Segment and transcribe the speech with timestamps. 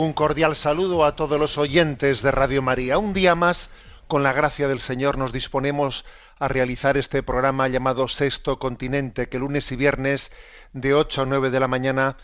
[0.00, 2.98] Un cordial saludo a todos los oyentes de Radio María.
[2.98, 3.68] Un día más,
[4.06, 6.04] con la gracia del Señor, nos disponemos
[6.38, 10.30] a realizar este programa llamado Sexto Continente, que lunes y viernes
[10.72, 12.16] de 8 a 9 de la mañana,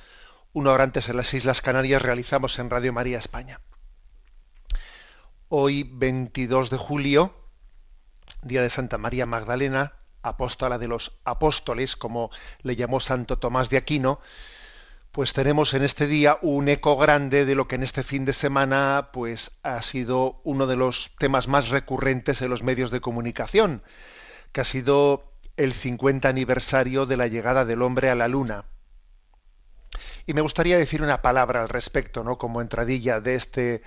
[0.53, 3.61] una hora antes en las Islas Canarias, realizamos en Radio María España.
[5.49, 7.35] Hoy, 22 de julio,
[8.43, 12.31] día de Santa María Magdalena, apóstola de los apóstoles, como
[12.63, 14.21] le llamó Santo Tomás de Aquino,
[15.15, 18.33] pues tenemos en este día un eco grande de lo que en este fin de
[18.33, 23.85] semana pues ha sido uno de los temas más recurrentes en los medios de comunicación,
[24.51, 28.65] que ha sido el 50 aniversario de la llegada del hombre a la luna.
[30.27, 32.37] Y me gustaría decir una palabra al respecto, ¿no?
[32.37, 33.83] como entradilla de este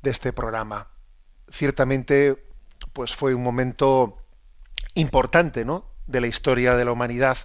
[0.00, 0.92] de este programa.
[1.50, 2.40] Ciertamente
[2.92, 4.16] pues fue un momento
[4.94, 5.86] importante, ¿no?
[6.06, 7.38] de la historia de la humanidad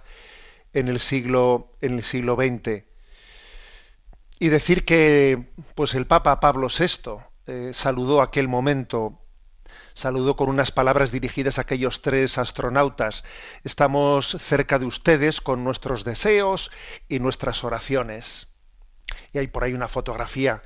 [0.72, 2.86] en el siglo en el siglo XX
[4.38, 9.20] y decir que pues el Papa Pablo VI eh, saludó aquel momento,
[9.94, 13.24] saludó con unas palabras dirigidas a aquellos tres astronautas.
[13.64, 16.70] Estamos cerca de ustedes con nuestros deseos
[17.08, 18.48] y nuestras oraciones.
[19.32, 20.62] Y hay por ahí una fotografía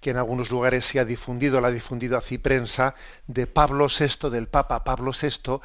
[0.00, 2.94] que en algunos lugares se ha difundido, la ha difundido así prensa,
[3.26, 5.60] de Pablo VI, del Papa Pablo VI,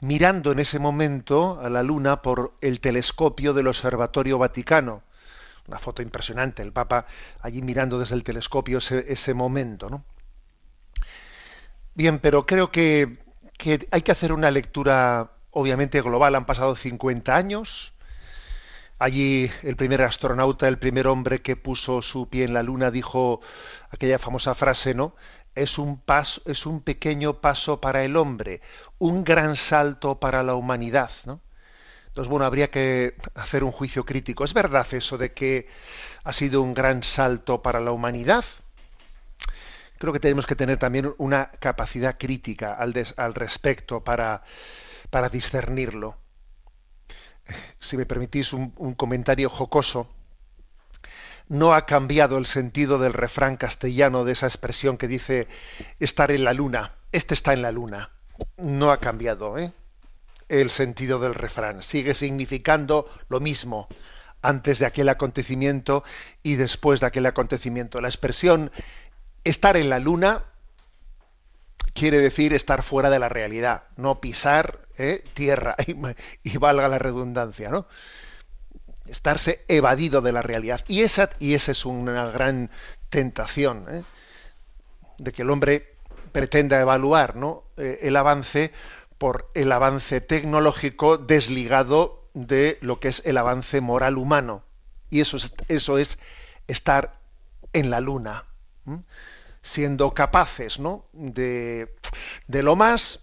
[0.00, 5.02] mirando en ese momento a la Luna por el telescopio del Observatorio Vaticano
[5.72, 7.06] una foto impresionante, el Papa
[7.40, 9.88] allí mirando desde el telescopio ese, ese momento.
[9.88, 10.04] ¿no?
[11.94, 13.18] Bien, pero creo que,
[13.56, 16.34] que, hay que hacer una lectura obviamente global.
[16.34, 17.94] Han pasado 50 años.
[18.98, 23.40] Allí el primer astronauta, el primer hombre que puso su pie en la luna dijo
[23.90, 25.16] aquella famosa frase, ¿no?
[25.54, 28.60] Es un paso, es un pequeño paso para el hombre,
[28.98, 31.40] un gran salto para la humanidad, ¿no?
[32.12, 34.44] Entonces, bueno, habría que hacer un juicio crítico.
[34.44, 35.66] ¿Es verdad eso de que
[36.24, 38.44] ha sido un gran salto para la humanidad?
[39.96, 42.92] Creo que tenemos que tener también una capacidad crítica al,
[43.32, 44.42] respecto para,
[45.08, 46.18] para, discernirlo.
[47.80, 50.06] Si me permitís un comentario jocoso,
[51.48, 55.48] no ha cambiado el sentido del refrán castellano de esa expresión que dice
[55.98, 56.92] estar en la luna.
[57.10, 58.10] Este está en la luna.
[58.58, 59.72] No ha cambiado, ¿eh?
[60.60, 61.82] El sentido del refrán.
[61.82, 63.88] Sigue significando lo mismo
[64.42, 66.04] antes de aquel acontecimiento
[66.42, 68.00] y después de aquel acontecimiento.
[68.00, 68.70] La expresión
[69.44, 70.44] estar en la luna
[71.94, 75.24] quiere decir estar fuera de la realidad, no pisar ¿eh?
[75.34, 75.74] tierra
[76.42, 77.86] y, valga la redundancia, ¿no?
[79.06, 80.84] Estarse evadido de la realidad.
[80.86, 82.70] Y esa, y esa es una gran
[83.08, 84.04] tentación, ¿eh?
[85.18, 85.96] de que el hombre
[86.32, 87.64] pretenda evaluar ¿no?
[87.76, 88.72] Eh, el avance
[89.22, 94.64] por el avance tecnológico desligado de lo que es el avance moral humano.
[95.10, 96.18] Y eso es, eso es
[96.66, 97.20] estar
[97.72, 98.46] en la luna,
[99.62, 101.04] siendo capaces ¿no?
[101.12, 101.94] de,
[102.48, 103.20] de, lo más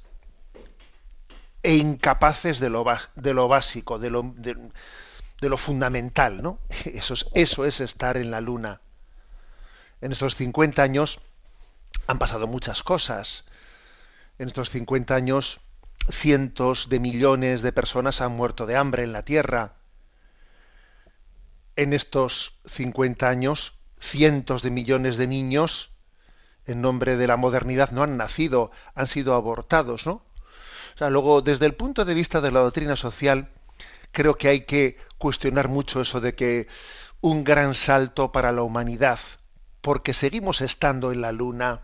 [1.63, 6.41] e incapaces de lo, de lo básico, de lo, de lo fundamental.
[6.41, 6.59] ¿no?
[6.85, 8.79] Eso, es, eso es estar en la luna.
[9.99, 11.19] En estos 50 años
[12.07, 13.43] han pasado muchas cosas.
[14.37, 15.59] En estos 50 años
[16.09, 19.75] cientos de millones de personas han muerto de hambre en la Tierra.
[21.75, 25.91] En estos 50 años, cientos de millones de niños,
[26.65, 30.23] en nombre de la modernidad, no han nacido, han sido abortados, ¿no?
[30.95, 33.49] O sea, luego, desde el punto de vista de la doctrina social,
[34.11, 36.67] creo que hay que cuestionar mucho eso de que
[37.21, 39.19] un gran salto para la humanidad,
[39.81, 41.81] porque seguimos estando en la luna.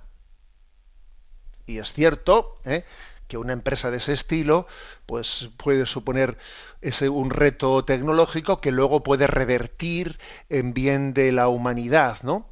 [1.66, 2.84] Y es cierto, ¿eh?
[3.28, 4.68] Que una empresa de ese estilo
[5.06, 6.38] pues puede suponer
[6.82, 10.20] ese un reto tecnológico que luego puede revertir
[10.50, 12.48] en bien de la humanidad, ¿no?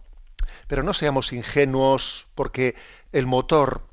[0.67, 2.75] Pero no seamos ingenuos porque
[3.11, 3.83] el motor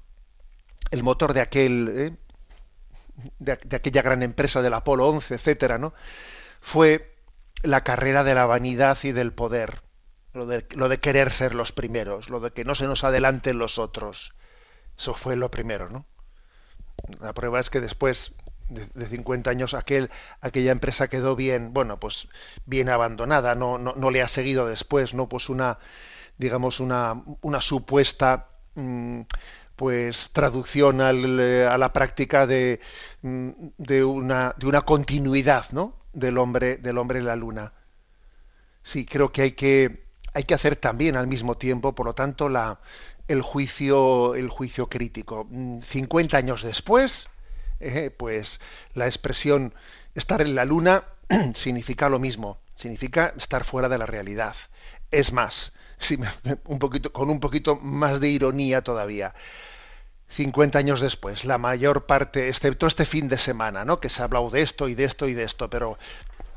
[0.90, 2.16] el motor de aquel ¿eh?
[3.38, 5.92] de, aquella gran empresa del Apolo 11, etcétera, ¿no?
[6.60, 7.14] Fue
[7.62, 9.82] la carrera de la vanidad y del poder,
[10.32, 13.58] lo de, lo de querer ser los primeros, lo de que no se nos adelanten
[13.58, 14.34] los otros.
[14.98, 16.06] Eso fue lo primero, ¿no?
[17.20, 18.32] La prueba es que después
[18.68, 20.10] de, de 50 años aquel,
[20.40, 22.28] aquella empresa quedó bien, bueno, pues
[22.66, 25.28] bien abandonada, no, no, no le ha seguido después, ¿no?
[25.28, 25.78] Pues una,
[26.38, 29.22] digamos, una, una supuesta mm,
[29.76, 32.80] pues traducción al, a la práctica de,
[33.22, 36.00] mm, de, una, de una continuidad, ¿no?
[36.12, 37.72] del hombre, del hombre en la luna.
[38.82, 42.48] Sí, creo que hay que, hay que hacer también al mismo tiempo, por lo tanto,
[42.48, 42.80] la,
[43.30, 45.48] el juicio, el juicio crítico.
[45.82, 47.28] 50 años después,
[47.78, 48.60] eh, pues
[48.92, 49.72] la expresión
[50.16, 51.04] estar en la luna
[51.54, 54.56] significa lo mismo, significa estar fuera de la realidad.
[55.12, 56.18] Es más, sí,
[56.64, 59.32] un poquito, con un poquito más de ironía todavía.
[60.30, 64.00] 50 años después, la mayor parte, excepto este fin de semana, ¿no?
[64.00, 65.98] que se ha hablado de esto y de esto y de esto, pero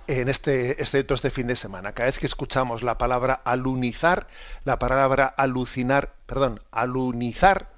[0.08, 4.28] en este, excepto este fin de semana, cada vez que escuchamos la palabra alunizar,
[4.64, 7.72] la palabra alucinar, perdón, alunizar,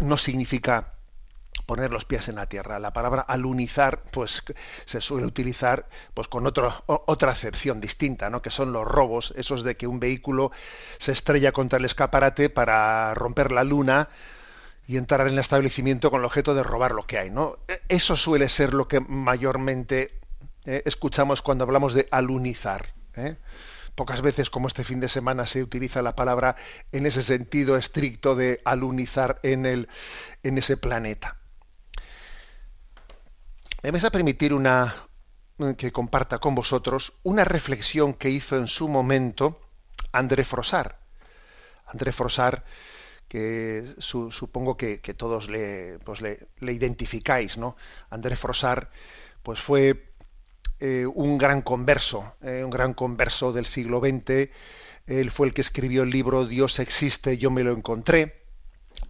[0.00, 0.94] no significa
[1.66, 2.78] poner los pies en la tierra.
[2.78, 4.42] La palabra alunizar, pues
[4.86, 8.42] se suele utilizar pues con otro, otra acepción distinta, ¿no?
[8.42, 10.50] que son los robos, esos de que un vehículo
[10.98, 14.08] se estrella contra el escaparate para romper la luna,
[14.90, 17.30] y entrar en el establecimiento con el objeto de robar lo que hay.
[17.30, 17.58] ¿no?
[17.88, 20.19] Eso suele ser lo que mayormente
[20.70, 22.94] eh, escuchamos cuando hablamos de alunizar.
[23.16, 23.36] ¿eh?
[23.96, 26.54] Pocas veces, como este fin de semana, se utiliza la palabra
[26.92, 29.88] en ese sentido estricto de alunizar en, el,
[30.44, 31.38] en ese planeta.
[33.82, 34.94] Me vais a permitir una
[35.76, 39.60] que comparta con vosotros una reflexión que hizo en su momento
[40.12, 41.00] André Frosar.
[41.84, 42.64] André Frosar
[43.26, 47.76] que su, supongo que, que, todos le, pues le, le, identificáis, ¿no?
[48.08, 48.90] André Frosar,
[49.42, 50.09] pues fue
[50.80, 54.50] eh, un gran converso, eh, un gran converso del siglo XX.
[55.06, 58.44] Él fue el que escribió el libro Dios existe, yo me lo encontré.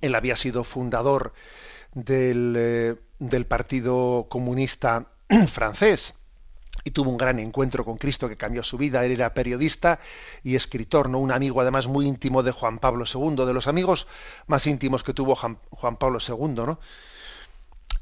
[0.00, 1.32] Él había sido fundador
[1.94, 5.06] del, eh, del Partido Comunista
[5.48, 6.14] francés
[6.84, 9.04] y tuvo un gran encuentro con Cristo que cambió su vida.
[9.04, 10.00] Él era periodista
[10.42, 11.18] y escritor, ¿no?
[11.18, 14.06] un amigo además muy íntimo de Juan Pablo II, de los amigos
[14.46, 16.54] más íntimos que tuvo Juan, Pablo II.
[16.54, 16.80] ¿no?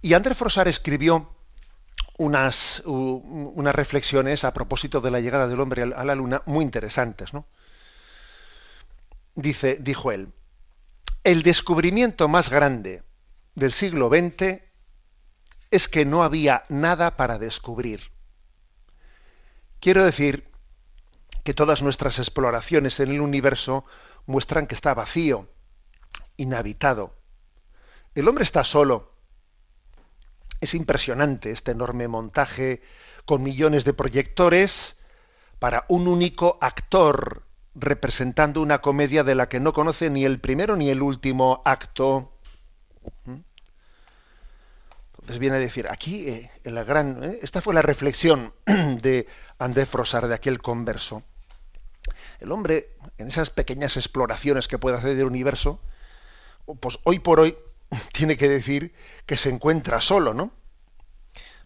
[0.01, 1.31] Y André Frosar escribió
[2.19, 7.33] unas, unas reflexiones a propósito de la llegada del hombre a la luna muy interesantes.
[7.33, 7.47] ¿no?
[9.35, 10.33] Dice, dijo él,
[11.25, 13.03] el descubrimiento más grande
[13.55, 14.61] del siglo XX
[15.71, 18.11] es que no había nada para descubrir
[19.81, 20.51] Quiero decir
[21.45, 23.85] que todas nuestras exploraciones en el universo
[24.27, 25.49] muestran que está vacío,
[26.37, 27.15] inhabitado.
[28.15, 29.08] El hombre está solo.
[30.61, 32.83] Es impresionante este enorme montaje
[33.25, 34.97] con millones de proyectores
[35.59, 37.43] para un único actor
[37.75, 42.33] representando una comedia de la que no conoce ni el primero ni el último acto.
[43.25, 43.37] ¿Mm?
[45.13, 49.27] Entonces viene a decir, aquí, eh, en la gran, eh, esta fue la reflexión de
[49.59, 51.23] André Frosar, de aquel converso.
[52.41, 55.81] El hombre, en esas pequeñas exploraciones que puede hacer del universo,
[56.81, 57.57] pues hoy por hoy
[58.13, 58.95] tiene que decir
[59.27, 60.53] que se encuentra solo, ¿no?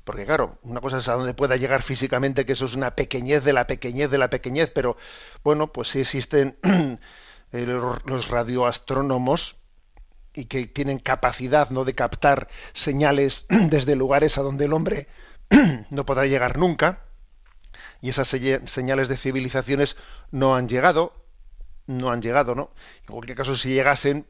[0.04, 3.44] Porque claro, una cosa es a donde pueda llegar físicamente, que eso es una pequeñez
[3.44, 4.96] de la pequeñez de la pequeñez, pero
[5.44, 6.58] bueno, pues sí existen
[7.52, 9.56] los radioastrónomos
[10.34, 15.06] y que tienen capacidad no de captar señales desde lugares a donde el hombre
[15.90, 17.04] no podrá llegar nunca.
[18.00, 19.96] Y esas señales de civilizaciones
[20.30, 21.22] no han llegado
[21.86, 24.26] no han llegado no en cualquier caso si llegasen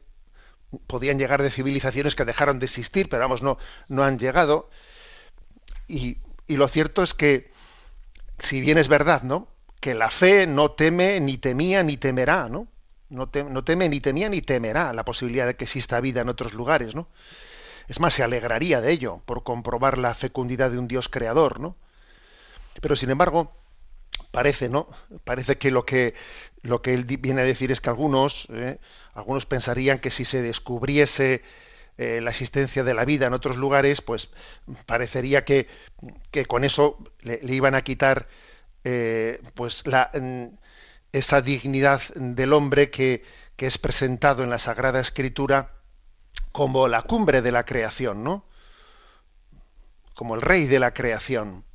[0.87, 4.69] podían llegar de civilizaciones que dejaron de existir pero vamos no no han llegado
[5.87, 7.51] y, y lo cierto es que
[8.39, 9.47] si bien es verdad no
[9.79, 12.67] que la fe no teme ni temía ni temerá no
[13.13, 16.95] no, teme ni temía ni temerá la posibilidad de que exista vida en otros lugares,
[16.95, 17.07] ¿no?
[17.87, 21.75] Es más, se alegraría de ello por comprobar la fecundidad de un Dios creador, ¿no?
[22.81, 23.51] Pero sin embargo,
[24.33, 24.87] parece, ¿no?
[25.25, 26.15] Parece que lo que
[26.85, 28.79] él viene a decir es que algunos, ¿eh?
[29.13, 31.43] algunos pensarían que si se descubriese
[31.99, 34.31] eh, la existencia de la vida en otros lugares, pues
[34.87, 35.67] parecería que,
[36.47, 38.27] con eso le, iban a quitar
[38.83, 40.09] eh, pues la
[41.11, 43.23] esa dignidad del hombre que,
[43.55, 45.75] que, es presentado en la Sagrada Escritura
[46.51, 48.47] como la cumbre de la creación, ¿no?
[50.15, 51.65] Como el rey de la creación.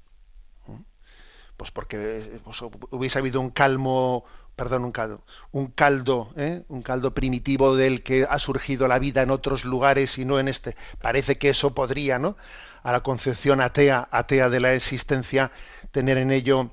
[1.58, 4.24] Pues porque pues, hubiese habido un calmo
[4.58, 5.22] perdón, un caldo,
[5.52, 6.64] un caldo, ¿eh?
[6.68, 10.48] un caldo primitivo del que ha surgido la vida en otros lugares y no en
[10.48, 10.76] este.
[11.00, 12.36] Parece que eso podría, ¿no?
[12.82, 15.52] A la concepción atea, atea de la existencia,
[15.92, 16.72] tener en ello,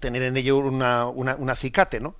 [0.00, 2.16] tener en ello una, una, un acicate, ¿no?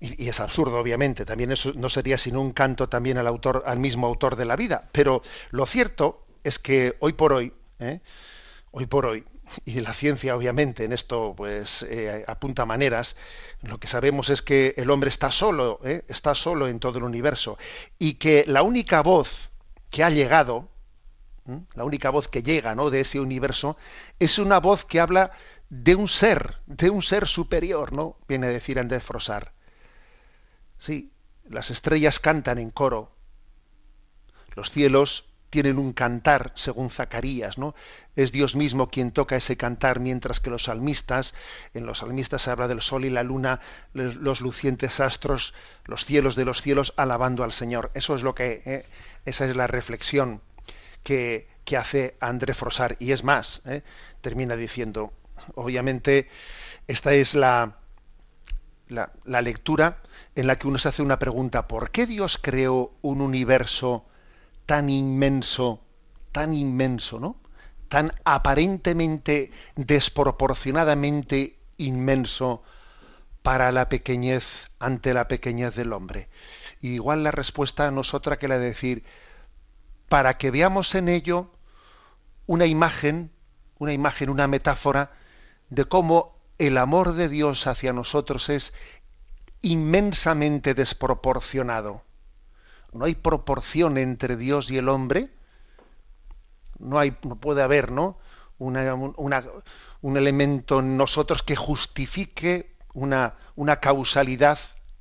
[0.00, 1.24] Y, y, es absurdo, obviamente.
[1.24, 4.56] También eso no sería sino un canto también al autor, al mismo autor de la
[4.56, 4.88] vida.
[4.90, 8.00] Pero lo cierto es que hoy por hoy, ¿eh?
[8.72, 9.24] hoy por hoy,
[9.64, 13.16] y la ciencia obviamente en esto pues eh, apunta maneras
[13.62, 16.04] lo que sabemos es que el hombre está solo ¿eh?
[16.08, 17.58] está solo en todo el universo
[17.98, 19.50] y que la única voz
[19.90, 20.68] que ha llegado
[21.74, 22.90] la única voz que llega ¿no?
[22.90, 23.76] de ese universo
[24.18, 25.32] es una voz que habla
[25.68, 29.52] de un ser de un ser superior no viene a decir Andrés Frosar
[30.78, 31.12] sí
[31.48, 33.12] las estrellas cantan en coro
[34.54, 37.74] los cielos tienen un cantar, según Zacarías, ¿no?
[38.16, 41.34] Es Dios mismo quien toca ese cantar, mientras que los salmistas,
[41.74, 43.60] en los salmistas se habla del sol y la luna,
[43.92, 45.52] los lucientes astros,
[45.84, 47.90] los cielos de los cielos, alabando al Señor.
[47.92, 48.86] Eso es lo que, ¿eh?
[49.26, 50.40] esa es la reflexión
[51.02, 52.96] que, que, hace André Frosar.
[52.98, 53.82] Y es más, ¿eh?
[54.22, 55.12] termina diciendo,
[55.54, 56.30] obviamente,
[56.88, 57.76] esta es la,
[58.88, 59.98] la, la lectura
[60.34, 64.06] en la que uno se hace una pregunta, ¿por qué Dios creó un universo
[64.72, 65.82] tan inmenso,
[66.32, 67.36] tan inmenso, ¿no?
[67.90, 72.62] Tan aparentemente desproporcionadamente inmenso
[73.42, 76.30] para la pequeñez ante la pequeñez del hombre.
[76.80, 79.04] Y igual la respuesta no es otra que la de decir
[80.08, 81.50] para que veamos en ello
[82.46, 83.30] una imagen,
[83.76, 85.10] una imagen, una metáfora
[85.68, 88.72] de cómo el amor de Dios hacia nosotros es
[89.60, 92.04] inmensamente desproporcionado
[92.92, 95.30] no hay proporción entre Dios y el hombre,
[96.78, 98.18] no, hay, no puede haber ¿no?
[98.58, 104.58] Un elemento en nosotros que justifique una, una, causalidad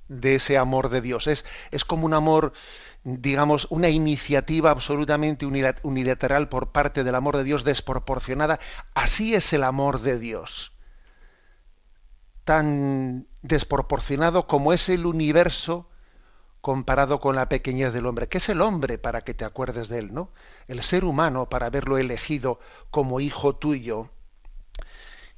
[0.08, 1.28] de ese amor de Dios.
[1.28, 2.54] Es, es como un amor,
[3.04, 8.60] digamos, una iniciativa absolutamente unilateral por parte del amor de Dios desproporcionada.
[8.96, 10.74] Así es el amor de Dios.
[12.46, 15.91] Tan desproporcionado como es el universo
[16.62, 18.28] comparado con la pequeñez del hombre.
[18.28, 20.32] ¿Qué es el hombre para que te acuerdes de él, no?
[20.68, 22.60] El ser humano para haberlo elegido
[22.92, 24.10] como hijo tuyo.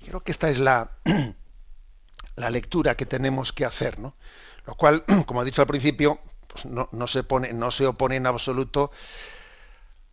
[0.05, 0.91] Creo que esta es la,
[2.35, 4.15] la lectura que tenemos que hacer, ¿no?
[4.65, 8.27] Lo cual, como he dicho al principio, pues no, se pone, no se opone en
[8.27, 8.91] absoluto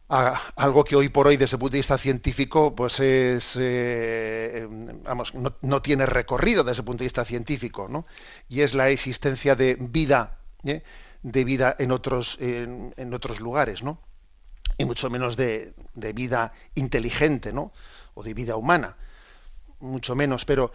[0.09, 4.67] a algo que hoy por hoy desde el punto de vista científico pues es eh,
[5.05, 8.07] vamos no, no, tiene recorrido desde el punto de vista científico ¿no?
[8.49, 10.83] y es la existencia de vida ¿eh?
[11.23, 14.01] de vida en otros, en, en, otros lugares, ¿no?
[14.79, 17.73] Y mucho menos de, de, vida inteligente, ¿no?
[18.15, 18.97] O de vida humana.
[19.81, 20.73] Mucho menos, pero,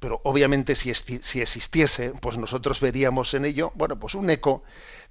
[0.00, 4.62] pero obviamente si, si existiese, pues nosotros veríamos en ello, bueno, pues un eco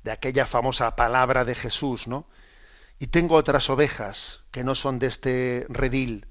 [0.04, 2.28] de aquella famosa palabra de Jesús, ¿no?
[3.00, 6.28] Y tengo otras ovejas que no son de este redil.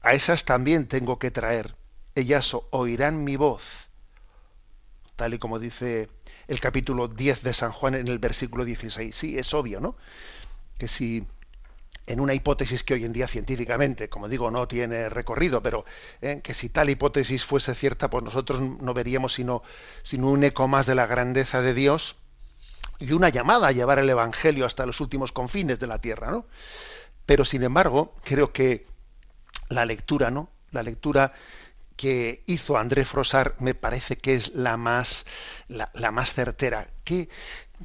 [0.00, 1.76] A esas también tengo que traer.
[2.14, 3.88] Ellas oirán mi voz.
[5.16, 6.08] Tal y como dice
[6.48, 9.14] el capítulo 10 de San Juan en el versículo 16.
[9.14, 9.96] Sí, es obvio, ¿no?
[10.78, 11.26] Que si
[12.06, 15.84] en una hipótesis que hoy en día científicamente, como digo, no tiene recorrido, pero
[16.20, 19.62] eh, que si tal hipótesis fuese cierta, pues nosotros no veríamos sino,
[20.02, 22.16] sino un eco más de la grandeza de Dios
[22.98, 26.46] y una llamada a llevar el Evangelio hasta los últimos confines de la tierra, ¿no?
[27.26, 28.86] Pero sin embargo, creo que
[29.70, 30.50] la lectura, ¿no?
[30.72, 31.32] La lectura
[31.96, 35.26] que hizo André Frosar me parece que es la más,
[35.68, 36.88] la, la más certera.
[37.04, 37.28] ¿Qué,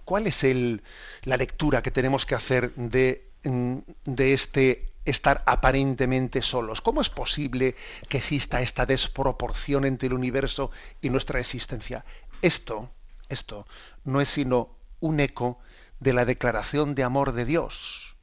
[0.06, 0.84] ¿Cuál es el,
[1.24, 6.82] la lectura que tenemos que hacer de, de este estar aparentemente solos?
[6.82, 7.76] ¿Cómo es posible
[8.08, 12.06] que exista esta desproporción entre el universo y nuestra existencia?
[12.42, 12.92] Esto,
[13.28, 13.68] esto
[14.04, 15.60] no es sino un eco
[16.00, 18.16] de la declaración de amor de Dios,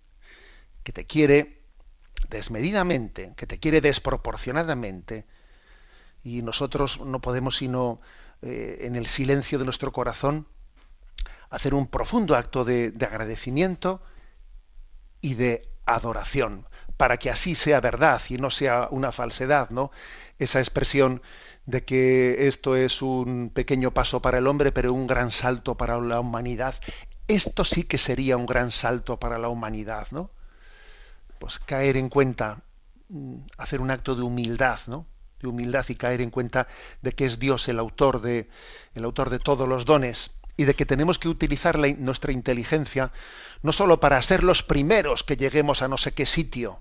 [0.82, 1.62] que te quiere
[2.28, 5.26] desmedidamente, que te quiere desproporcionadamente,
[6.26, 8.00] y nosotros no podemos sino
[8.42, 10.48] eh, en el silencio de nuestro corazón
[11.50, 14.02] hacer un profundo acto de, de agradecimiento
[15.20, 16.66] y de adoración
[16.96, 19.92] para que así sea verdad y no sea una falsedad, ¿no?
[20.40, 21.22] Esa expresión
[21.64, 26.00] de que esto es un pequeño paso para el hombre, pero un gran salto para
[26.00, 26.74] la humanidad.
[27.28, 30.30] Esto sí que sería un gran salto para la humanidad, ¿no?
[31.38, 32.62] Pues caer en cuenta,
[33.10, 35.06] mm, hacer un acto de humildad, ¿no?
[35.48, 36.68] Humildad y caer en cuenta
[37.02, 38.48] de que es Dios el autor de,
[38.94, 43.12] el autor de todos los dones y de que tenemos que utilizar la, nuestra inteligencia
[43.62, 46.80] no sólo para ser los primeros que lleguemos a no sé qué sitio,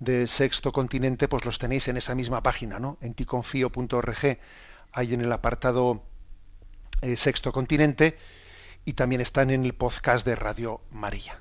[0.00, 2.98] de Sexto Continente pues los tenéis en esa misma página, ¿no?
[3.00, 4.38] En ticonfio.org,
[4.92, 6.02] ahí en el apartado
[7.02, 8.18] eh, Sexto Continente
[8.84, 11.38] y también están en el podcast de Radio María.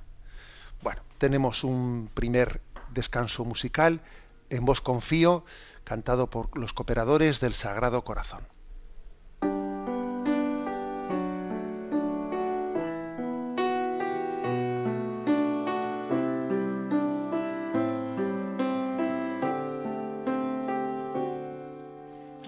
[0.82, 2.62] Bueno, tenemos un primer
[2.92, 4.01] descanso musical
[4.50, 5.46] en Vos Confío,
[5.84, 8.46] cantado por los cooperadores del Sagrado Corazón.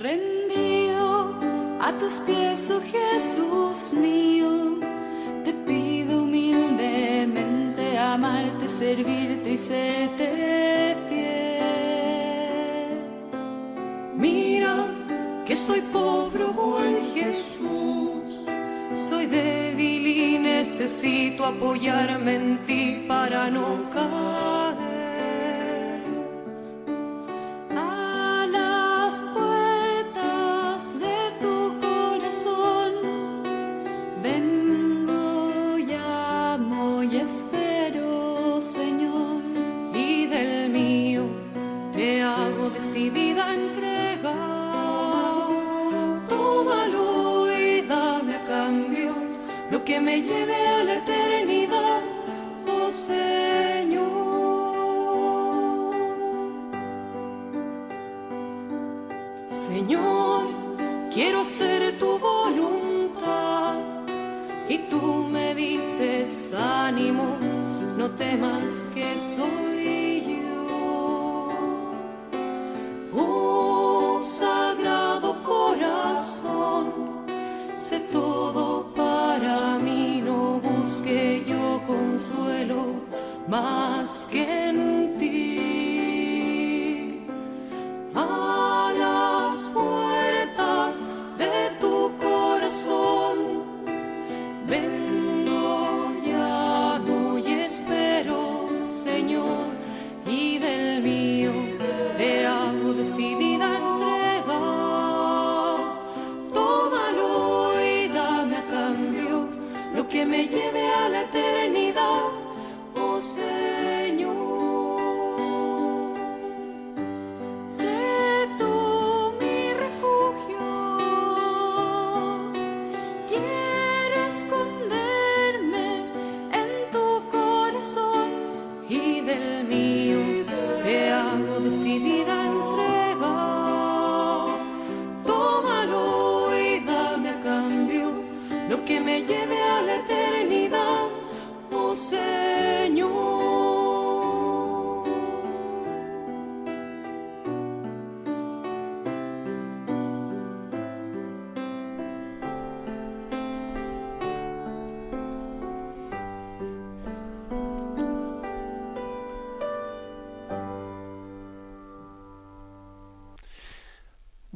[0.03, 1.33] Rendido
[1.79, 4.77] a tus pies, oh Jesús mío,
[5.45, 12.97] te pido humildemente amarte, servirte y serte fiel.
[14.17, 14.87] Mira
[15.45, 16.79] que soy pobre, oh
[17.13, 18.45] Jesús,
[19.07, 24.62] soy débil y necesito apoyarme en ti para no caer.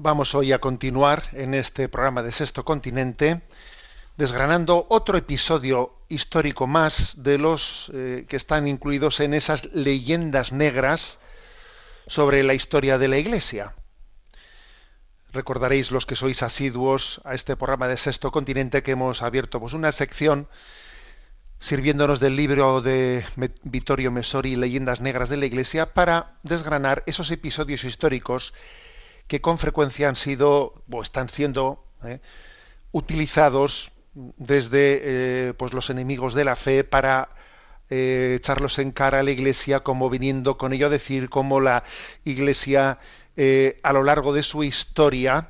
[0.08, 3.42] Vamos hoy a continuar en este programa de Sexto Continente,
[4.16, 11.20] desgranando otro episodio histórico más de los eh, que están incluidos en esas leyendas negras
[12.08, 13.76] sobre la historia de la Iglesia.
[15.34, 19.74] Recordaréis los que sois asiduos a este programa de Sexto Continente que hemos abierto pues,
[19.74, 20.48] una sección
[21.60, 23.26] sirviéndonos del libro de
[23.64, 28.54] Vittorio Messori, Leyendas Negras de la Iglesia, para desgranar esos episodios históricos
[29.28, 32.20] que con frecuencia han sido o están siendo eh,
[32.92, 37.30] utilizados desde eh, pues los enemigos de la fe para
[37.90, 41.84] eh, echarlos en cara a la Iglesia, como viniendo con ello a decir cómo la
[42.24, 43.00] Iglesia
[43.84, 45.50] a lo largo de su historia,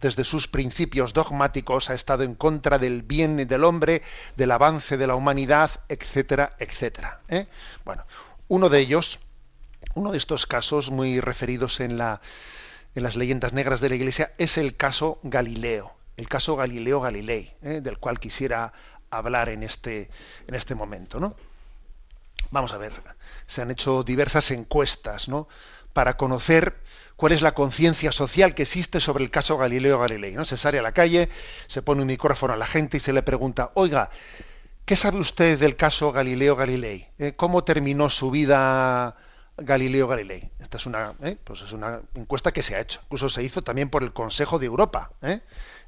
[0.00, 4.02] desde sus principios dogmáticos, ha estado en contra del bien del hombre,
[4.36, 7.18] del avance de la humanidad, etcétera, etcétera.
[7.84, 8.04] Bueno,
[8.46, 9.18] uno de ellos,
[9.94, 12.20] uno de estos casos muy referidos en, la,
[12.94, 17.52] en las leyendas negras de la Iglesia, es el caso Galileo, el caso Galileo Galilei,
[17.62, 17.80] ¿eh?
[17.82, 18.72] del cual quisiera
[19.10, 20.10] hablar en este,
[20.46, 21.18] en este momento.
[21.20, 21.36] ¿no?
[22.50, 22.92] Vamos a ver,
[23.46, 25.48] se han hecho diversas encuestas ¿no?
[25.92, 26.80] para conocer
[27.16, 30.34] cuál es la conciencia social que existe sobre el caso Galileo Galilei.
[30.34, 30.44] ¿no?
[30.44, 31.28] Se sale a la calle,
[31.66, 34.10] se pone un micrófono a la gente y se le pregunta, oiga,
[34.84, 37.08] ¿qué sabe usted del caso Galileo Galilei?
[37.18, 37.32] ¿Eh?
[37.34, 39.16] ¿Cómo terminó su vida
[39.56, 40.50] Galileo Galilei?
[40.58, 41.36] Esta es una, ¿eh?
[41.42, 43.00] pues es una encuesta que se ha hecho.
[43.04, 45.40] Incluso se hizo también por el Consejo de Europa, ¿eh?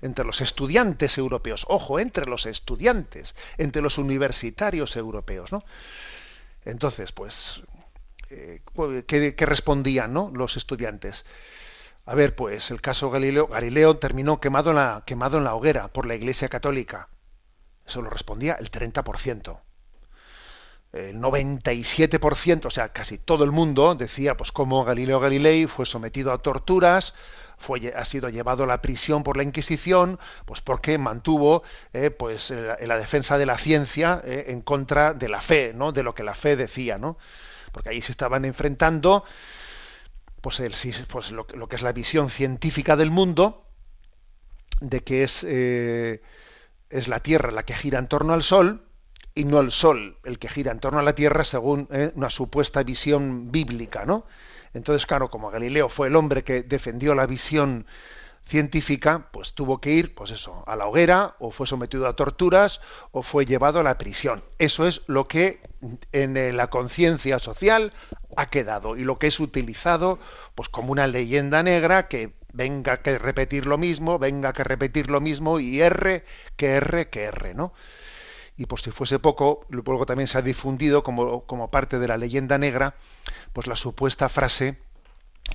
[0.03, 1.67] entre los estudiantes europeos.
[1.69, 5.51] Ojo, entre los estudiantes, entre los universitarios europeos.
[5.51, 5.65] ¿no?
[6.65, 7.63] Entonces, pues,
[8.31, 8.63] eh,
[9.07, 10.31] ¿qué, respondían ¿no?
[10.33, 11.27] los estudiantes?
[12.05, 15.89] A ver, pues el caso Galileo, Galileo terminó quemado en, la, quemado en la hoguera
[15.89, 17.09] por la Iglesia Católica.
[17.85, 19.59] Eso lo respondía el 30%.
[20.93, 26.33] El 97%, o sea, casi todo el mundo decía, pues cómo Galileo Galilei fue sometido
[26.33, 27.15] a torturas,
[27.59, 32.51] fue, ha sido llevado a la prisión por la Inquisición, pues porque mantuvo eh, pues,
[32.51, 35.93] la, la, defensa de la ciencia eh, en contra de la fe, ¿no?
[35.93, 37.19] de lo que la fe decía, ¿no?
[37.77, 39.23] porque ahí se estaban enfrentando
[40.41, 40.73] pues, el,
[41.09, 43.67] pues lo, lo, que es la visión científica del mundo,
[44.81, 46.23] de que es, eh,
[46.89, 48.86] es la Tierra la que gira en torno al Sol,
[49.37, 52.31] y no el Sol el que gira en torno a la Tierra según eh, una
[52.31, 54.25] supuesta visión bíblica, ¿no?
[54.75, 57.87] Entonces, claro, como Galileo fue el hombre que defendió la visión
[58.47, 62.81] científica, pues tuvo que ir, pues eso, a la hoguera, o fue sometido a torturas,
[63.11, 64.43] o fue llevado a la prisión.
[64.59, 65.61] Eso es lo que
[66.13, 67.93] en la conciencia social
[68.37, 70.19] ha quedado y lo que es utilizado,
[70.55, 75.21] pues como una leyenda negra que venga que repetir lo mismo, venga que repetir lo
[75.21, 76.25] mismo y R,
[76.57, 77.73] que R, que R, ¿no?
[78.57, 82.17] Y por si fuese poco, luego también se ha difundido como, como, parte de la
[82.17, 82.95] leyenda negra,
[83.53, 84.79] pues la supuesta frase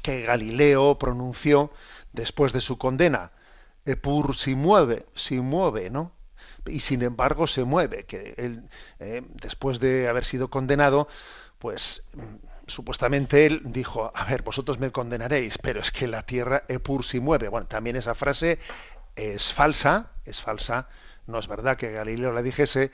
[0.04, 1.72] que Galileo pronunció
[2.14, 3.32] después de su condena,
[3.86, 6.12] Epur si mueve, si mueve, ¿no?
[6.66, 11.08] Y sin embargo se mueve, que él, eh, después de haber sido condenado,
[11.58, 12.04] pues
[12.68, 17.20] supuestamente él dijo, a ver, vosotros me condenaréis, pero es que la tierra Epur si
[17.20, 17.50] mueve.
[17.50, 18.60] Bueno, también esa frase
[19.16, 20.88] es falsa, es falsa,
[21.28, 22.92] no es verdad que Galileo la dijese,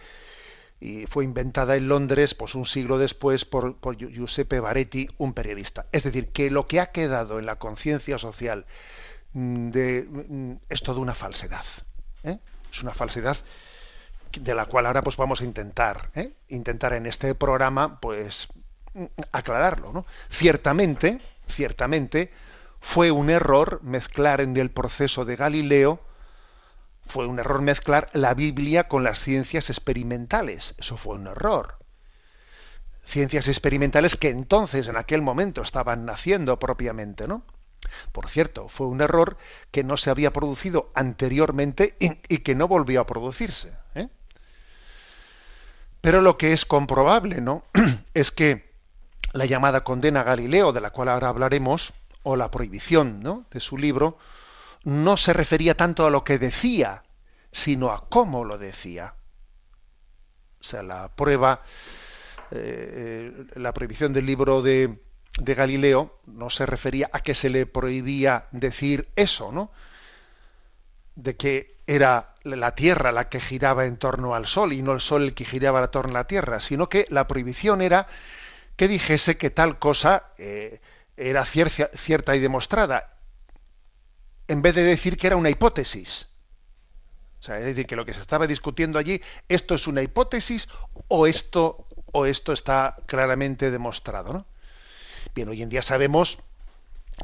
[0.80, 5.88] y fue inventada en Londres pues un siglo después por, Giuseppe Baretti, un periodista.
[5.92, 8.66] Es decir, que lo que ha quedado en la conciencia social
[9.34, 11.66] de, es toda una falsedad.
[12.24, 12.38] ¿eh?
[12.72, 13.38] Es una falsedad
[14.40, 16.34] de la cual ahora pues vamos a intentar, ¿eh?
[16.50, 18.48] intentar en este programa pues
[19.32, 19.92] aclararlo.
[19.94, 20.06] ¿no?
[20.30, 22.32] Ciertamente, ciertamente
[22.80, 26.02] fue un error mezclar en el proceso de Galileo
[27.08, 30.76] fue un error mezclar la Biblia con las ciencias experimentales.
[30.78, 31.78] Eso fue un error.
[33.06, 37.44] Ciencias experimentales que entonces, en aquel momento, estaban naciendo propiamente, ¿no?
[38.12, 39.38] Por cierto, fue un error
[39.72, 43.72] que no se había producido anteriormente y, que no volvió a producirse.
[43.96, 44.10] ¿eh?
[46.02, 47.64] Pero lo que es comprobable, ¿no?
[48.14, 48.72] es que
[49.34, 51.94] la llamada condena a Galileo, de la cual ahora hablaremos,
[52.24, 53.46] o la prohibición ¿no?
[53.52, 54.18] de su libro,
[54.84, 57.04] no se refería tanto a lo que decía,
[57.52, 59.16] sino a cómo lo decía.
[60.60, 61.62] O sea, la prueba,
[62.52, 65.00] eh, la prohibición del libro de,
[65.40, 69.72] de, Galileo no se refería a que se le prohibía decir eso, ¿no?
[71.16, 75.02] De que era la Tierra la que giraba en torno al Sol y no el
[75.02, 78.08] Sol el que giraba en torno a la Tierra, sino que la prohibición era
[78.76, 80.80] que dijese que tal cosa eh,
[81.18, 83.17] era cierta, cierta y demostrada
[84.48, 86.28] en vez de decir que era una hipótesis.
[87.40, 90.70] O sea, es decir, que lo que se estaba discutiendo allí, esto es una hipótesis
[91.08, 94.34] o esto, o esto está claramente demostrado.
[94.34, 94.46] ¿no?
[95.36, 96.40] Bien, hoy en día sabemos,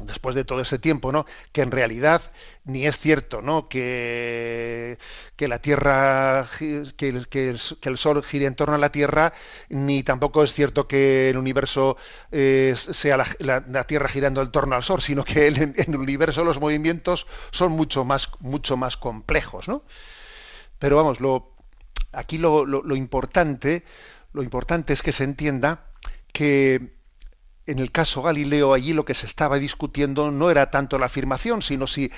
[0.02, 1.24] después de todo ese tiempo, ¿no?
[1.52, 2.20] que en realidad
[2.64, 3.68] ni es cierto ¿no?
[3.68, 4.98] que,
[5.38, 6.46] la Tierra,
[6.96, 9.32] que, el, Sol gire en torno a la Tierra,
[9.68, 11.96] ni tampoco es cierto que el universo
[12.32, 16.44] eh, sea la, Tierra girando en torno al Sol, sino que el, en el universo
[16.44, 19.68] los movimientos son mucho más, mucho más complejos.
[19.68, 19.84] ¿no?
[20.78, 21.54] Pero vamos, lo,
[22.12, 23.84] aquí lo- lo importante,
[24.32, 25.86] lo importante es que se entienda
[26.32, 26.93] que
[27.66, 31.62] en el caso Galileo allí lo que se estaba discutiendo no era tanto la afirmación,
[31.62, 32.10] sino si,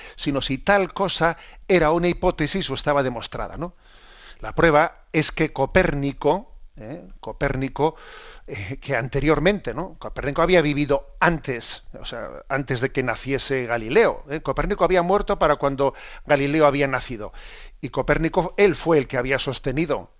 [0.63, 3.73] tal cosa era una hipótesis o estaba demostrada, ¿no?
[4.39, 7.07] La prueba es que Copérnico, ¿eh?
[7.19, 7.95] Copérnico,
[8.45, 9.95] eh, que anteriormente, ¿no?
[9.97, 14.23] Copérnico había vivido antes, o sea, antes de que naciese Galileo.
[14.29, 14.41] ¿eh?
[14.41, 17.33] Copérnico había muerto para cuando Galileo había nacido.
[17.81, 20.11] Y Copérnico, él fue el que había sostenido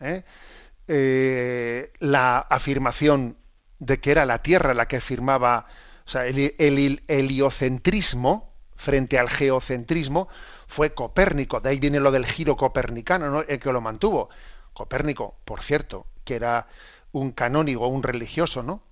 [1.99, 3.35] la afirmación
[3.79, 5.67] de que era la Tierra la que afirmaba,
[6.05, 10.29] o sea, el, el heliocentrismo frente al geocentrismo
[10.67, 13.41] fue Copérnico, de ahí viene lo del giro copernicano, ¿no?
[13.41, 14.29] el que lo mantuvo.
[14.73, 16.67] Copérnico, por cierto, que era
[17.11, 18.83] un canónigo, un religioso, ¿no?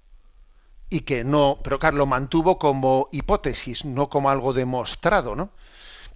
[0.90, 5.52] Y que no, pero claro, lo mantuvo como hipótesis, no como algo demostrado, ¿no?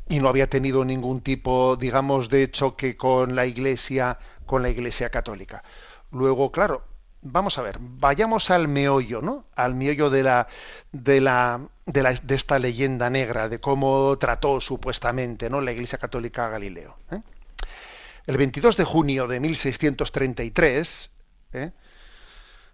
[0.08, 5.10] Y no había tenido ningún tipo, digamos, de choque con la Iglesia, con la Iglesia
[5.12, 5.64] católica.
[6.12, 6.84] Luego, claro,
[7.22, 9.46] vamos a ver, vayamos al meollo, ¿no?
[9.56, 10.48] Al meollo de la
[10.92, 15.62] de la de, esta leyenda negra, de cómo trató supuestamente, ¿no?
[15.62, 16.98] La Iglesia católica a Galileo.
[17.12, 17.22] ¿eh?
[18.28, 21.10] El 22 de junio de 1633,
[21.54, 21.72] ¿eh?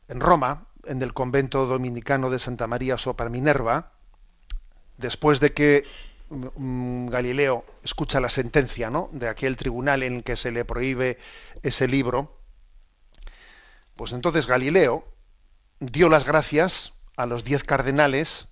[0.07, 3.91] en Roma, en el convento dominicano de Santa María sopra Minerva,
[4.97, 5.83] después de que
[6.29, 9.09] mm, Galileo escucha la sentencia ¿no?
[9.11, 11.17] de aquel tribunal en el que se le prohíbe
[11.63, 12.37] ese libro,
[13.95, 15.05] pues entonces Galileo
[15.79, 18.47] dio las gracias a los diez cardenales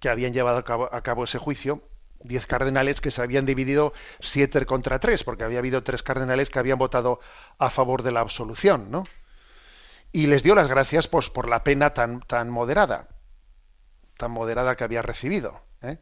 [0.00, 1.82] que habían llevado a cabo, ese juicio,
[2.20, 6.58] diez cardenales que se habían dividido siete contra tres, porque había habido tres cardenales que
[6.58, 7.20] habían votado
[7.58, 9.04] a favor de la absolución, ¿no?
[10.12, 13.06] Y les dio las gracias pues, por la pena tan, tan moderada,
[14.16, 15.60] tan moderada que había recibido.
[15.82, 15.98] ¿eh?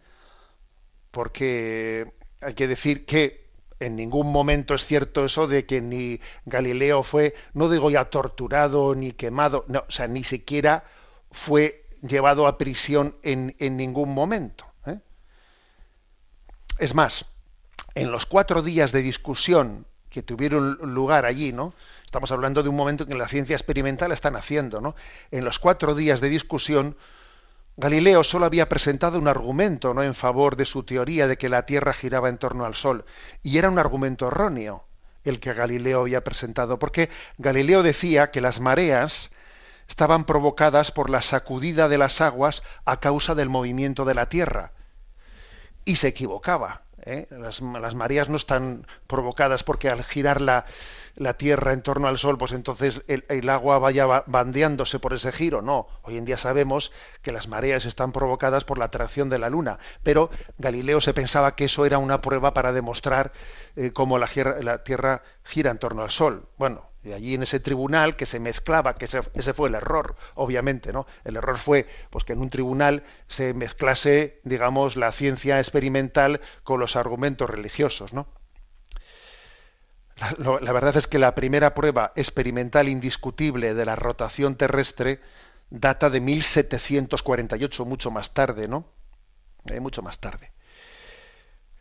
[1.10, 3.43] Porque hay que decir que
[3.84, 8.94] en ningún momento es cierto eso de que ni Galileo fue, no digo ya torturado
[8.94, 10.84] ni quemado, no, o sea, ni siquiera
[11.30, 14.66] fue llevado a prisión en, en ningún momento.
[14.86, 15.00] ¿eh?
[16.78, 17.26] Es más,
[17.94, 21.74] en los cuatro días de discusión que tuvieron lugar allí, ¿no?
[22.04, 24.94] Estamos hablando de un momento en que la ciencia experimental está naciendo, ¿no?
[25.32, 26.96] En los cuatro días de discusión,
[27.76, 30.02] Galileo solo había presentado un argumento, ¿no?
[30.02, 33.04] En favor de su teoría de que la Tierra giraba en torno al Sol,
[33.42, 34.86] y era un argumento erróneo
[35.24, 37.08] el que Galileo había presentado, porque
[37.38, 39.30] Galileo decía que las mareas
[39.88, 44.72] estaban provocadas por la sacudida de las aguas a causa del movimiento de la Tierra.
[45.84, 46.82] Y se equivocaba.
[47.02, 47.26] ¿eh?
[47.30, 50.66] Las, las, mareas no están provocadas porque al girar la,
[51.16, 55.62] la, Tierra en torno al Sol, pues entonces el, agua vaya bandeándose por ese giro.
[55.62, 59.50] No, hoy en día sabemos que las mareas están provocadas por la atracción de la
[59.50, 63.32] Luna, pero Galileo se pensaba que eso era una prueba para demostrar
[63.76, 64.28] eh, cómo la,
[64.60, 66.48] la Tierra gira en torno al Sol.
[66.56, 70.16] Bueno, y allí en ese tribunal que se mezclaba, que ese, ese, fue el error,
[70.34, 71.06] obviamente, ¿no?
[71.24, 76.80] El error fue pues que en un tribunal se mezclase, digamos, la ciencia experimental con
[76.80, 78.26] los argumentos religiosos, ¿no?
[80.38, 85.20] La, verdad es que la primera prueba experimental indiscutible de la rotación terrestre
[85.70, 88.86] data de 1748, mucho más tarde, ¿no?
[89.66, 90.52] Eh, mucho más tarde.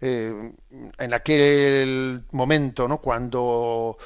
[0.02, 0.52] Eh,
[0.98, 2.98] en aquel momento, ¿no?
[3.00, 3.98] Cuando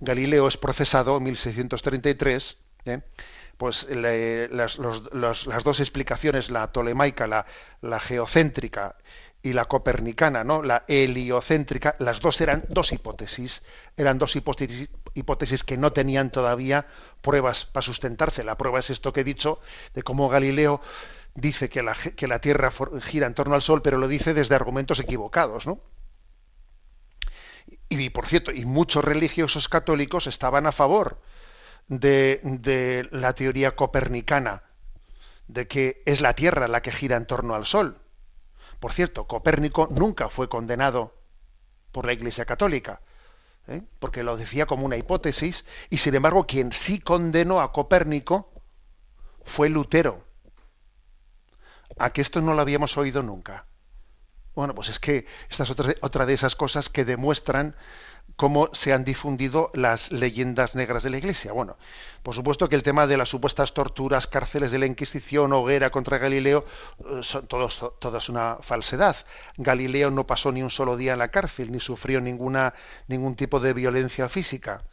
[0.00, 3.00] Galileo es procesado en 1633, ¿eh?
[3.56, 8.96] pues le, las, las, dos explicaciones, la tolemaica, la, geocéntrica
[9.46, 10.60] y la copernicana, ¿no?
[10.60, 13.62] la heliocéntrica, las dos eran dos hipótesis,
[13.96, 16.88] eran dos hipótesis, que no tenían todavía
[17.20, 18.42] pruebas para sustentarse.
[18.42, 19.60] La prueba es esto que he dicho,
[19.94, 20.80] de cómo Galileo
[21.36, 24.56] dice que la, que la Tierra gira en torno al Sol, pero lo dice desde
[24.56, 25.78] argumentos equivocados, ¿no?
[27.88, 31.20] Y por cierto, y muchos religiosos católicos estaban a favor
[31.86, 34.64] de, de, la teoría copernicana,
[35.46, 38.00] de que es la Tierra la que gira en torno al Sol.
[38.80, 41.14] Por cierto, Copérnico nunca fue condenado
[41.92, 43.00] por la Iglesia Católica,
[43.68, 43.82] ¿eh?
[43.98, 48.52] porque lo decía como una hipótesis, y sin embargo quien sí condenó a Copérnico
[49.44, 50.24] fue Lutero.
[51.98, 53.66] A que esto no lo habíamos oído nunca.
[54.54, 57.76] Bueno, pues es que esta es otra, otra de esas cosas que demuestran
[58.36, 61.52] cómo se han difundido las leyendas negras de la Iglesia.
[61.52, 61.76] Bueno,
[62.22, 66.18] por supuesto que el tema de las supuestas torturas, cárceles de la Inquisición, hoguera contra
[66.18, 66.64] Galileo,
[67.22, 69.16] son todos, todas una falsedad.
[69.56, 72.74] Galileo no pasó ni un solo día en la cárcel, ni sufrió ninguna,
[73.08, 74.84] ningún tipo de violencia física.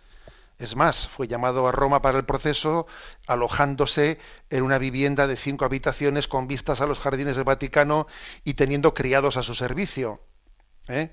[0.60, 2.88] Es más, fue llamado a Roma para el proceso,
[3.27, 8.08] alojándose en una vivienda de cinco habitaciones con vistas a los jardines del Vaticano
[8.45, 10.21] y teniendo criados a su servicio.
[10.88, 11.12] ¿eh?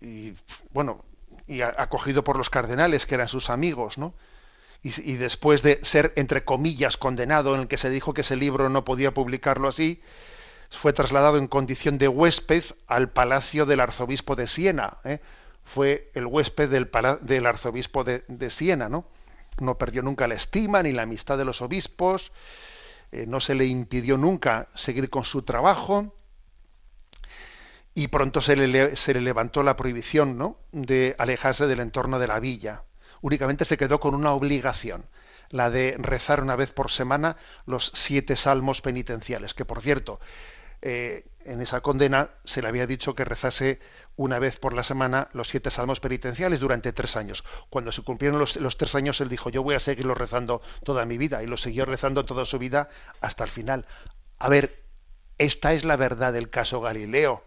[0.00, 0.34] Y
[0.72, 1.04] bueno,
[1.50, 4.14] y acogido por los cardenales, que eran sus amigos, ¿no?
[4.82, 8.70] Y, después de ser, entre comillas, condenado, en el que se dijo que ese libro
[8.70, 10.00] no podía publicarlo así,
[10.70, 14.98] fue trasladado en condición de huésped al palacio del arzobispo de Siena.
[15.04, 15.18] ¿eh?
[15.64, 16.88] Fue el huésped del,
[17.20, 19.04] del arzobispo de, de Siena, ¿no?
[19.58, 22.32] No perdió nunca la estima ni la amistad de los obispos,
[23.12, 26.14] eh, no se le impidió nunca seguir con su trabajo
[27.94, 30.58] y pronto se le, se le levantó la prohibición ¿no?
[30.72, 32.84] de alejarse del entorno de la villa.
[33.20, 35.06] Únicamente se quedó con una obligación,
[35.50, 40.20] la de rezar una vez por semana los siete salmos penitenciales, que por cierto,
[40.82, 43.80] eh, en esa condena se le había dicho que rezase
[44.16, 47.44] una vez por la semana los siete salmos penitenciales durante tres años.
[47.68, 51.04] Cuando se cumplieron los, los tres años, él dijo, yo voy a seguirlo rezando toda
[51.04, 52.88] mi vida, y lo siguió rezando toda su vida
[53.20, 53.86] hasta el final.
[54.38, 54.82] A ver,
[55.38, 57.42] esta es la verdad del caso Galileo.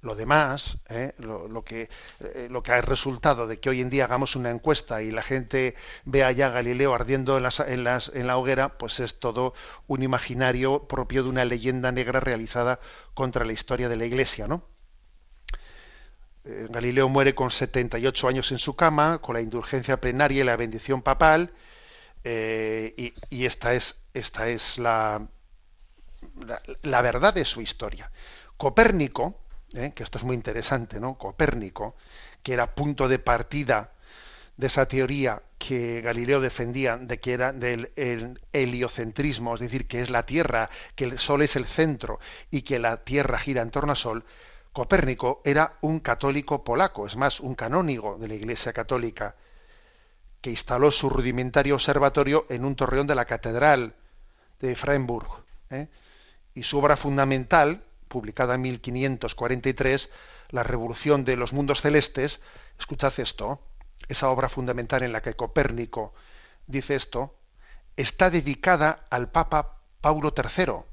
[0.00, 1.12] Lo demás, ¿eh?
[1.18, 1.88] lo, que,
[2.20, 5.20] eh, lo que ha resultado de que hoy en día hagamos una encuesta y la
[5.22, 9.52] gente vea ya a Galileo ardiendo en, las- en en la hoguera, pues es todo
[9.86, 12.78] un imaginario propio de una leyenda negra realizada
[13.14, 14.64] contra la historia de la Iglesia, ¿no?
[16.44, 20.56] Eh, Galileo muere con 78 años en su cama, con la indulgencia plenaria y la
[20.56, 21.52] bendición papal,
[22.24, 22.94] eh,
[23.30, 25.28] y, esta es, esta es la,
[26.82, 28.10] la verdad de su historia.
[28.56, 29.40] Copérnico,
[29.74, 31.16] eh, que esto es muy interesante, ¿no?
[31.16, 31.96] Copérnico,
[32.42, 33.92] que era punto de partida
[34.56, 40.00] de esa teoría que Galileo defendía de que era del el heliocentrismo, es decir, que
[40.00, 43.70] es la Tierra, que el Sol es el centro y que la Tierra gira en
[43.70, 44.24] torno al Sol,
[44.76, 49.34] Copérnico era un católico polaco, es más, un canónigo de la Iglesia Católica,
[50.42, 53.94] que instaló su rudimentario observatorio en un torreón de la Catedral
[54.60, 55.28] de Freiburg.
[55.70, 55.88] ¿eh?
[56.54, 60.10] Y su obra fundamental, publicada en 1543,
[60.50, 62.40] La Revolución de los Mundos Celestes,
[62.78, 63.60] escuchad esto,
[64.08, 66.14] esa obra fundamental en la que Copérnico
[66.66, 67.36] dice esto,
[67.96, 70.84] está dedicada al Papa Paulo III,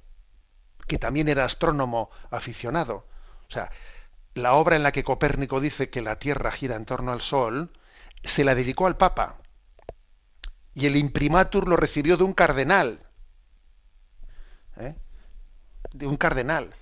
[0.87, 3.05] que también era astrónomo aficionado.
[3.47, 3.71] O sea,
[4.33, 7.71] la obra en la que Copérnico dice que la Tierra gira en torno al Sol,
[8.23, 9.37] se la dedicó al Papa.
[10.73, 12.99] Y el imprimatur lo recibió de un cardenal.
[14.77, 14.95] ¿eh?
[15.91, 16.73] De un cardenal.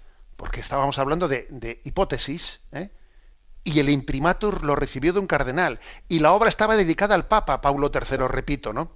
[0.41, 2.61] Porque estábamos hablando de, hipótesis.
[2.71, 2.89] ¿eh?
[3.63, 5.79] Y el imprimatur lo recibió de un cardenal.
[6.09, 8.89] Y la obra estaba dedicada al Papa, Paulo III, repito, ¿no?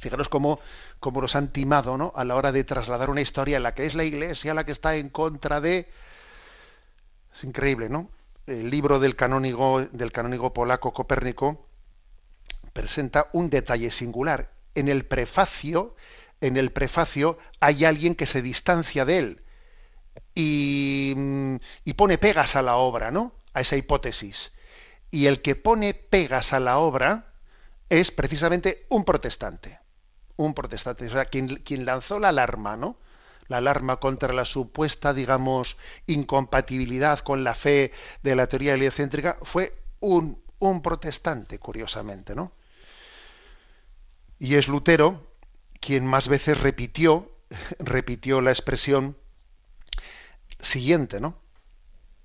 [0.00, 0.60] Fijaros cómo,
[1.00, 2.12] cómo nos han timado ¿no?
[2.14, 4.72] a la hora de trasladar una historia en la que es la Iglesia la que
[4.72, 5.88] está en contra de...
[7.34, 8.10] Es increíble, ¿no?
[8.46, 11.66] El libro del canónigo, del canónigo polaco Copérnico
[12.74, 14.50] presenta un detalle singular.
[14.74, 15.96] En el prefacio,
[16.42, 19.42] en el prefacio hay alguien que se distancia de él
[20.34, 21.14] y,
[21.96, 23.32] pone pegas a la obra, ¿no?
[23.54, 24.52] A esa hipótesis.
[25.10, 27.32] Y el que pone pegas a la obra
[27.88, 29.78] es precisamente un protestante.
[30.36, 31.06] Un protestante.
[31.06, 32.98] O sea, quien, quien lanzó la alarma, ¿no?
[33.48, 35.76] La alarma contra la supuesta, digamos,
[36.06, 42.52] incompatibilidad con la fe de la teoría heliocéntrica fue un, un protestante, curiosamente, ¿no?
[44.38, 45.26] Y es Lutero
[45.80, 47.30] quien más veces repitió,
[47.78, 49.16] repitió la expresión
[50.66, 51.40] siguiente, ¿no?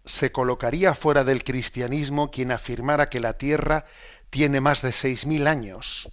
[0.05, 3.85] Se colocaría fuera del cristianismo quien afirmara que la Tierra
[4.29, 6.11] tiene más de 6.000 años.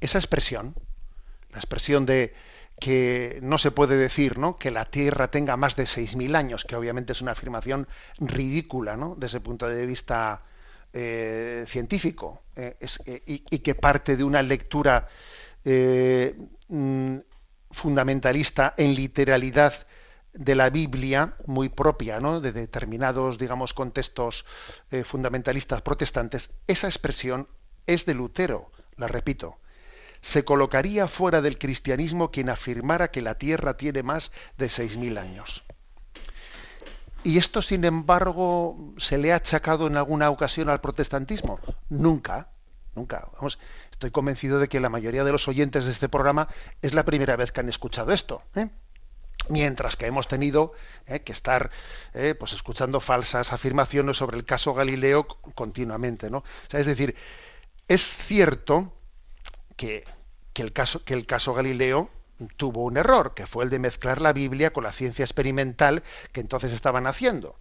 [0.00, 0.74] Esa expresión,
[1.50, 2.34] la expresión de
[2.80, 4.56] que no se puede decir ¿no?
[4.56, 7.86] que la Tierra tenga más de 6.000 años, que obviamente es una afirmación
[8.18, 9.14] ridícula ¿no?
[9.16, 10.42] desde el punto de vista
[10.92, 15.06] eh, científico, eh, eh, y, y que parte de una lectura
[15.64, 17.16] mm,
[17.70, 19.86] fundamentalista en literalidad
[20.32, 22.40] de la Biblia muy propia, ¿no?
[22.40, 24.46] de determinados, digamos, contextos
[24.90, 27.48] eh, fundamentalistas protestantes, esa expresión
[27.86, 29.58] es de Lutero, la repito.
[30.20, 35.64] Se colocaría fuera del cristianismo quien afirmara que la Tierra tiene más de 6.000 años.
[37.22, 41.58] ¿Y esto, sin embargo, se le ha achacado en alguna ocasión al protestantismo?
[41.88, 42.48] Nunca,
[42.94, 43.28] nunca.
[43.34, 43.58] Vamos,
[43.90, 46.48] estoy convencido de que la mayoría de los oyentes de este programa
[46.80, 48.42] es la primera vez que han escuchado esto.
[48.54, 48.70] ¿eh?
[49.48, 50.72] Mientras que hemos tenido
[51.06, 51.70] eh, que estar
[52.14, 56.30] eh, pues escuchando falsas afirmaciones sobre el caso Galileo continuamente.
[56.30, 56.44] ¿no?
[56.70, 57.16] Es decir,
[57.88, 58.92] es cierto
[59.76, 60.04] que,
[60.52, 62.10] que el caso, que el caso Galileo
[62.56, 66.40] tuvo un error, que fue el de mezclar la Biblia con la ciencia experimental que
[66.40, 67.56] entonces estaban haciendo.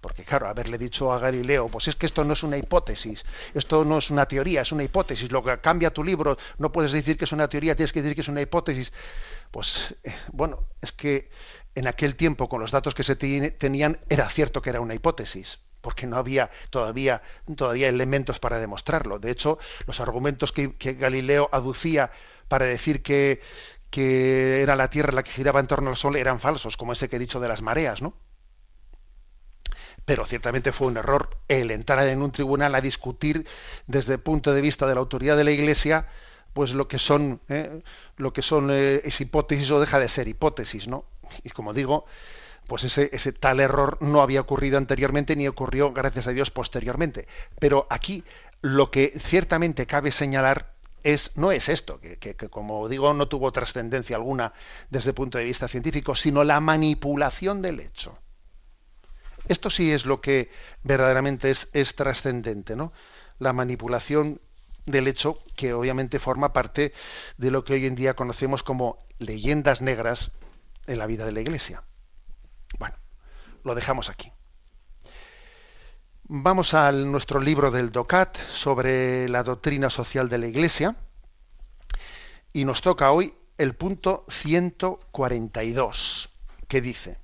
[0.00, 3.84] Porque claro, haberle dicho a Galileo, pues es que esto no es una hipótesis, esto
[3.84, 5.30] no es una teoría, es una hipótesis.
[5.30, 8.14] Lo que cambia tu libro, no puedes decir que es una teoría, tienes que decir
[8.14, 8.94] que es una hipótesis.
[9.50, 11.30] Pues eh, bueno, es que
[11.74, 15.60] en aquel tiempo, con los datos que se tenían, era cierto que era una hipótesis.
[15.80, 17.22] porque no había todavía,
[17.56, 19.18] todavía elementos para demostrarlo.
[19.18, 22.10] De hecho, los argumentos que, que Galileo aducía
[22.48, 23.40] para decir que,
[23.90, 27.08] que era la Tierra la que giraba en torno al Sol eran falsos, como ese
[27.08, 28.14] que he dicho de las mareas, ¿no?
[30.04, 33.46] Pero ciertamente fue un error el entrar en un tribunal a discutir
[33.86, 36.06] desde el punto de vista de la autoridad de la Iglesia,
[36.52, 37.82] pues lo que son, ¿eh?
[38.16, 41.04] lo que son eh, es hipótesis o deja de ser hipótesis, ¿no?
[41.44, 42.06] Y como digo,
[42.66, 47.26] pues ese, ese tal error no había ocurrido anteriormente ni ocurrió, gracias a Dios, posteriormente.
[47.58, 48.24] Pero aquí
[48.62, 53.52] lo que ciertamente cabe señalar es, no es esto, que, que, como digo no tuvo
[53.52, 54.52] trascendencia alguna
[54.90, 58.18] desde el punto de vista científico, sino la manipulación del hecho.
[59.48, 60.50] Esto sí es lo que
[60.82, 62.92] verdaderamente es, es trascendente, ¿no?
[63.38, 64.40] La manipulación
[64.86, 66.92] del hecho que obviamente forma parte
[67.36, 70.30] de lo que hoy en día conocemos como leyendas negras
[70.86, 71.82] en la vida de la Iglesia.
[72.78, 72.96] Bueno,
[73.64, 74.32] lo dejamos aquí.
[76.24, 80.96] Vamos a nuestro libro del DOCAT sobre la doctrina social de la Iglesia
[82.52, 86.30] y nos toca hoy el punto 142,
[86.68, 87.18] que dice,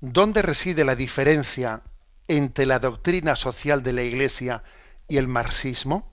[0.00, 1.82] ¿dónde reside la diferencia
[2.28, 4.62] entre la doctrina social de la Iglesia
[5.08, 6.10] el marxismo?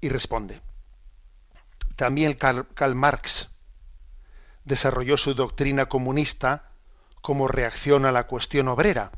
[0.00, 0.60] Y responde,
[1.96, 3.48] también Karl, Karl Marx
[4.64, 6.70] desarrolló su doctrina comunista
[7.20, 9.10] como reacción a la cuestión obrera.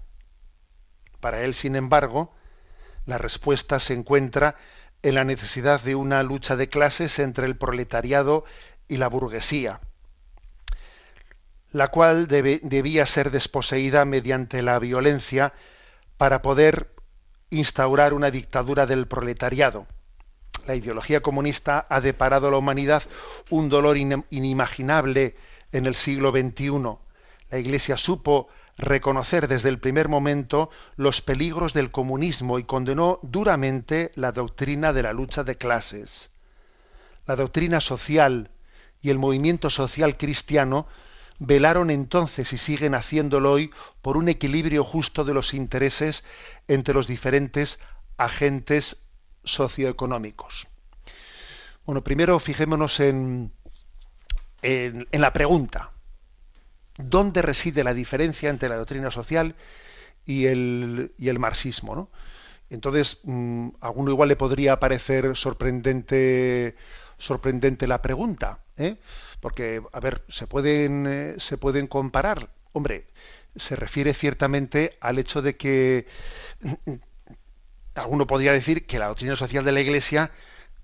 [1.20, 2.34] Para él, sin embargo,
[3.04, 4.56] la respuesta se encuentra
[5.02, 8.44] en la necesidad de una lucha de clases entre el proletariado
[8.88, 9.80] y la burguesía,
[11.72, 15.52] la cual debe, debía ser desposeída mediante la violencia
[16.16, 16.94] para poder
[17.50, 19.86] instaurar una dictadura del proletariado.
[20.66, 23.02] La ideología comunista ha deparado a la humanidad
[23.50, 25.36] un dolor inimaginable
[25.72, 26.98] en el siglo XXI.
[27.50, 34.12] La Iglesia supo reconocer desde el primer momento los peligros del comunismo y condenó duramente
[34.14, 36.30] la doctrina de la lucha de clases.
[37.26, 38.50] La doctrina social
[39.02, 40.86] y el movimiento social cristiano
[41.40, 43.72] velaron entonces y siguen haciéndolo hoy
[44.02, 46.22] por un equilibrio justo de los intereses
[46.68, 47.80] entre los diferentes
[48.18, 49.02] agentes
[49.42, 50.68] socioeconómicos.
[51.86, 53.50] Bueno, primero fijémonos en,
[54.62, 55.90] en, la pregunta.
[56.98, 59.56] ¿Dónde reside la diferencia entre la doctrina social
[60.26, 62.10] y el, y el marxismo?
[62.68, 66.76] Entonces, mmm, a alguno igual le podría parecer sorprendente,
[67.20, 68.96] sorprendente la pregunta, ¿eh?
[69.40, 72.50] porque, a ver, se pueden, eh, se pueden comparar.
[72.72, 73.06] Hombre,
[73.54, 76.06] se refiere ciertamente al hecho de que
[77.94, 80.30] alguno podría decir que la doctrina social de la Iglesia,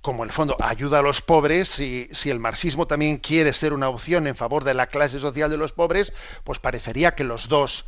[0.00, 3.72] como en el fondo ayuda a los pobres, si, si, el marxismo también quiere ser
[3.72, 6.12] una opción en favor de la clase social de los pobres,
[6.44, 7.86] pues parecería que los dos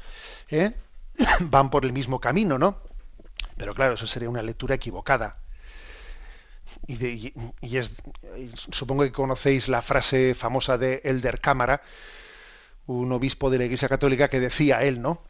[0.48, 0.72] ¿eh?
[1.40, 2.80] van por el mismo camino, ¿no?
[3.56, 5.38] Pero claro, eso sería una lectura equivocada.
[6.86, 7.92] Y, es,
[8.70, 11.82] supongo que conocéis la frase famosa de Elder Cámara,
[12.86, 15.22] un obispo de la Iglesia Católica que decía él, ¿no?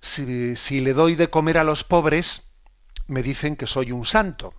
[0.00, 2.42] Si, si le doy de comer a los pobres,
[3.06, 4.54] me dicen que soy un santo.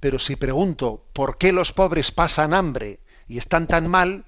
[0.00, 4.26] Pero si pregunto por qué los pobres pasan hambre y están tan mal,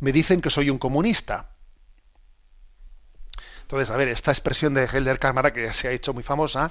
[0.00, 1.50] me dicen que soy un comunista.
[3.62, 6.70] Entonces, a ver, esta expresión de Helder Cámara, que se ha hecho muy famosa,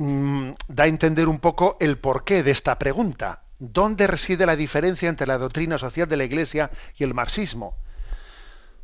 [0.00, 3.44] mmm, da a entender un poco el porqué de esta pregunta.
[3.58, 7.76] ¿Dónde reside la diferencia entre la doctrina social de la Iglesia y el marxismo?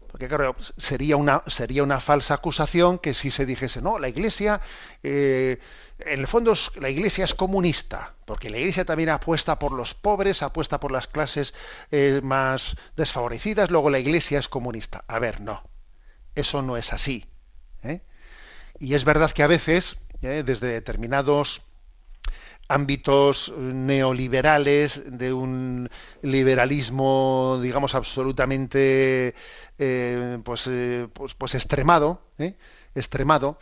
[0.09, 4.61] Porque claro, sería una, sería una falsa acusación que si se dijese, no, la Iglesia,
[5.03, 5.59] eh,
[5.99, 10.43] en el fondo la Iglesia es comunista, porque la Iglesia también apuesta por los pobres,
[10.43, 11.55] apuesta por las clases
[11.91, 15.05] eh, más desfavorecidas, luego la Iglesia es comunista.
[15.09, 15.63] A ver, no,
[16.35, 17.27] eso no es así.
[17.83, 18.03] ¿eh?
[18.79, 20.43] Y es verdad que a veces, ¿eh?
[20.45, 21.63] desde determinados
[22.69, 25.89] ámbitos neoliberales, de un
[26.23, 29.35] liberalismo, digamos, absolutamente
[29.79, 32.23] eh, pues, eh, pues, pues, extremado,
[32.95, 33.59] extremado,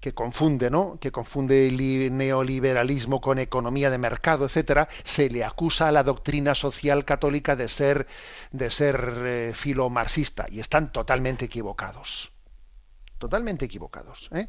[0.00, 0.98] que confunde, ¿no?
[1.00, 6.54] Que confunde el neoliberalismo con economía de mercado, etcétera, se le acusa a la doctrina
[6.56, 8.06] social católica de ser
[8.50, 12.32] de ser filomarxista y están totalmente equivocados.
[13.18, 14.48] Totalmente equivocados, ¿eh?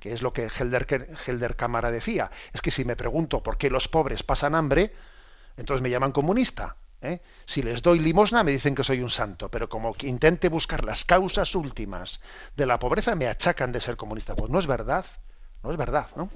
[0.00, 3.88] Que es lo que Helder, Cámara decía, es que si me pregunto por qué los
[3.88, 4.92] pobres pasan hambre,
[5.56, 6.76] entonces me llaman comunista.
[7.02, 7.20] ¿Eh?
[7.46, 11.06] Si les doy limosna me dicen que soy un santo, pero como intente buscar las
[11.06, 12.20] causas últimas
[12.56, 14.34] de la pobreza me achacan de ser comunista.
[14.34, 15.06] Pues no es verdad,
[15.62, 16.28] no es verdad, ¿no?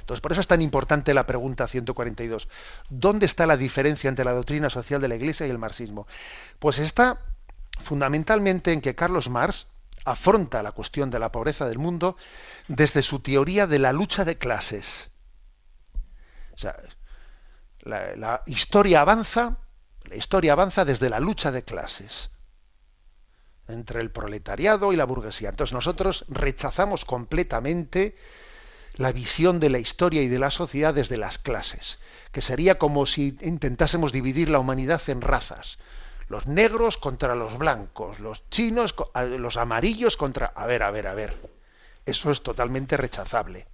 [0.00, 2.48] Entonces, por eso es tan importante la pregunta 142.
[2.90, 6.06] ¿Dónde está la diferencia entre la doctrina social de la Iglesia y el marxismo?
[6.58, 7.20] Pues está
[7.80, 9.68] fundamentalmente en que Carlos Marx
[10.04, 12.16] afronta la cuestión de la pobreza del mundo
[12.68, 15.10] desde su teoría de la lucha de clases.
[16.54, 16.76] O sea,
[17.80, 19.58] la, historia avanza,
[20.04, 22.30] la historia avanza desde la lucha de clases
[23.68, 25.48] entre el proletariado y la burguesía.
[25.48, 28.16] Entonces nosotros rechazamos completamente
[28.96, 31.98] la visión de la historia y de la sociedad desde las clases,
[32.32, 35.78] que sería como si intentásemos dividir la humanidad en razas.
[36.32, 38.94] Los negros contra los blancos, los chinos,
[39.38, 40.46] los amarillos contra...
[40.46, 41.36] A ver, a ver, a ver.
[42.06, 43.66] Eso es totalmente rechazable.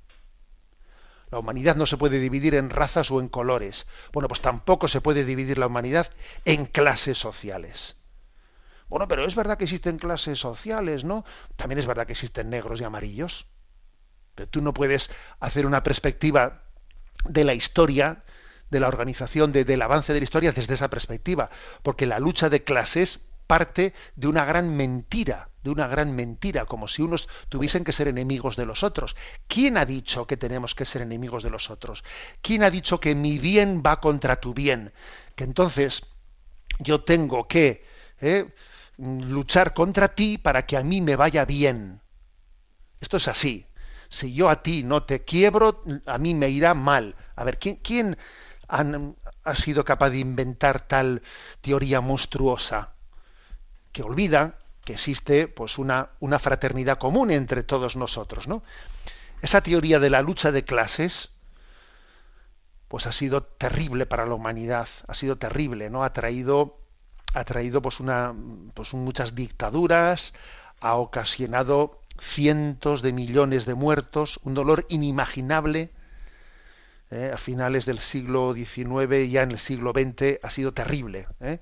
[1.30, 3.86] La humanidad no se puede dividir en razas o en colores.
[4.12, 6.10] Bueno, pues tampoco se puede dividir la humanidad
[6.44, 7.94] en clases sociales.
[8.88, 11.24] Bueno, pero es verdad que existen clases sociales, ¿no?
[11.54, 13.46] También es verdad que existen negros y amarillos.
[14.34, 16.64] Pero tú no puedes hacer una perspectiva
[17.24, 18.24] de la historia,
[18.70, 21.50] de la organización, de- del avance de la historia desde esa perspectiva,
[21.82, 26.86] porque la lucha de clases parte de una gran mentira, de una gran mentira, como
[26.86, 29.16] si unos tuviesen que ser enemigos de los otros.
[29.46, 32.04] ¿Quién ha dicho que tenemos que ser enemigos de los otros?
[32.42, 34.92] ¿Quién ha dicho que mi bien va contra tu bien?
[35.34, 36.02] Que entonces
[36.80, 37.84] yo tengo que
[38.20, 38.52] eh,
[38.98, 42.00] luchar contra ti para que a mí me vaya bien.
[43.00, 43.66] Esto es así.
[44.08, 47.14] Si yo a ti no te quiebro, a mí me irá mal.
[47.36, 48.16] A ver, ¿quién, quién
[48.68, 51.22] han- ha sido capaz de inventar tal
[51.60, 52.92] teoría monstruosa?
[53.92, 58.48] Que olvida que existe pues, una, una fraternidad común entre todos nosotros.
[58.48, 58.62] ¿no?
[59.42, 61.30] Esa teoría de la lucha de clases
[62.88, 66.04] pues ha sido terrible para la humanidad, ha sido terrible, ¿no?
[66.04, 66.78] Ha traído,
[67.34, 68.34] ha traído pues una,
[68.72, 70.32] pues muchas dictaduras,
[70.80, 75.90] ha ocasionado cientos de millones de muertos, un dolor inimaginable.
[77.10, 77.30] ¿Eh?
[77.32, 81.28] A finales del siglo XIX, ya en el siglo XX, ha sido terrible.
[81.40, 81.60] ¿eh?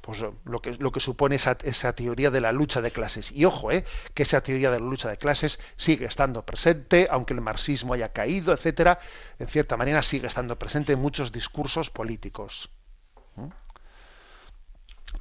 [0.00, 3.30] Pues lo que, lo que supone esa, esa teoría de la lucha de clases.
[3.30, 3.84] Y ojo, ¿eh?
[4.14, 8.12] que esa teoría de la lucha de clases sigue estando presente, aunque el marxismo haya
[8.12, 9.00] caído, etcétera,
[9.38, 12.70] en cierta manera sigue estando presente en muchos discursos políticos.
[13.36, 13.48] ¿Mm?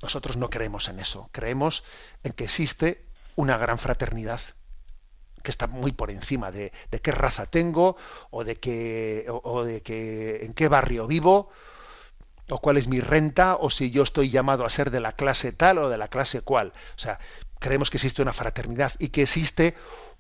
[0.01, 1.83] Nosotros no creemos en eso, creemos
[2.23, 3.03] en que existe
[3.35, 4.41] una gran fraternidad
[5.47, 7.95] que está muy por encima de, de qué raza tengo
[8.31, 11.49] o de qué o, de qué en qué barrio vivo
[12.49, 15.53] o cuál es mi renta o si yo estoy llamado a ser de la clase
[15.53, 16.73] tal o de la clase cual.
[16.97, 17.21] O sea,
[17.59, 19.73] creemos que existe una fraternidad y que existe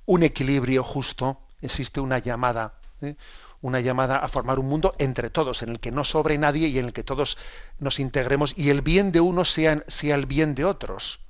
[0.05, 3.17] un equilibrio justo, existe una llamada, ¿eh?
[3.59, 6.79] una llamada a formar un mundo entre todos, en el que no sobre nadie y
[6.79, 7.37] en el que todos
[7.79, 11.26] nos integremos y el bien de unos sea, sea el bien de otros.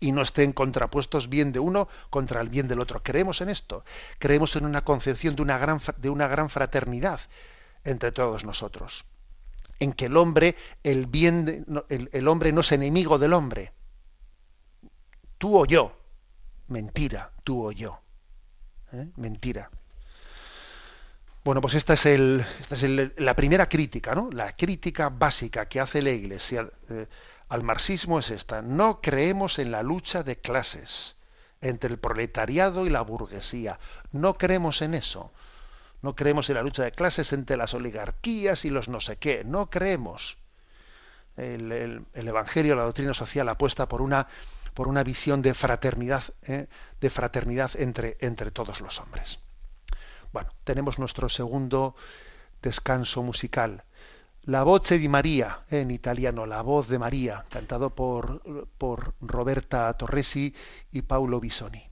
[0.00, 3.02] Y no estén contrapuestos bien de uno contra el bien del otro.
[3.02, 3.84] Creemos en esto,
[4.18, 7.20] creemos en una concepción de una gran, de una gran fraternidad
[7.84, 9.04] entre todos nosotros,
[9.78, 13.72] en que el hombre, el bien, el hombre no es enemigo del hombre,
[15.38, 15.96] tú o yo,
[16.68, 18.00] mentira, tú o yo,
[18.92, 19.08] ¿eh?
[19.16, 19.70] mentira.
[21.42, 24.28] Bueno, pues esta es, el, esta es el- la primera crítica, ¿no?
[24.30, 27.06] La crítica básica que hace la Iglesia eh,
[27.50, 28.62] al marxismo es esta.
[28.62, 31.16] No creemos en la lucha de clases
[31.60, 33.78] entre el proletariado y la burguesía.
[34.12, 35.30] No creemos en eso.
[36.00, 39.44] No creemos en la lucha de clases entre las oligarquías y los no sé qué.
[39.44, 40.38] No creemos.
[41.36, 44.26] El, el- el Evangelio, la doctrina social apuesta por una,
[44.72, 46.68] por una visión de fraternidad, ¿eh?
[47.00, 49.40] de fraternidad entre, entre todos los hombres.
[50.32, 51.94] Bueno, tenemos nuestro segundo
[52.62, 53.84] descanso musical.
[54.44, 58.40] La voce di María, en italiano, La voz de María, cantado por,
[58.78, 60.54] por Roberta Torresi
[60.90, 61.82] y Paulo Bisoni.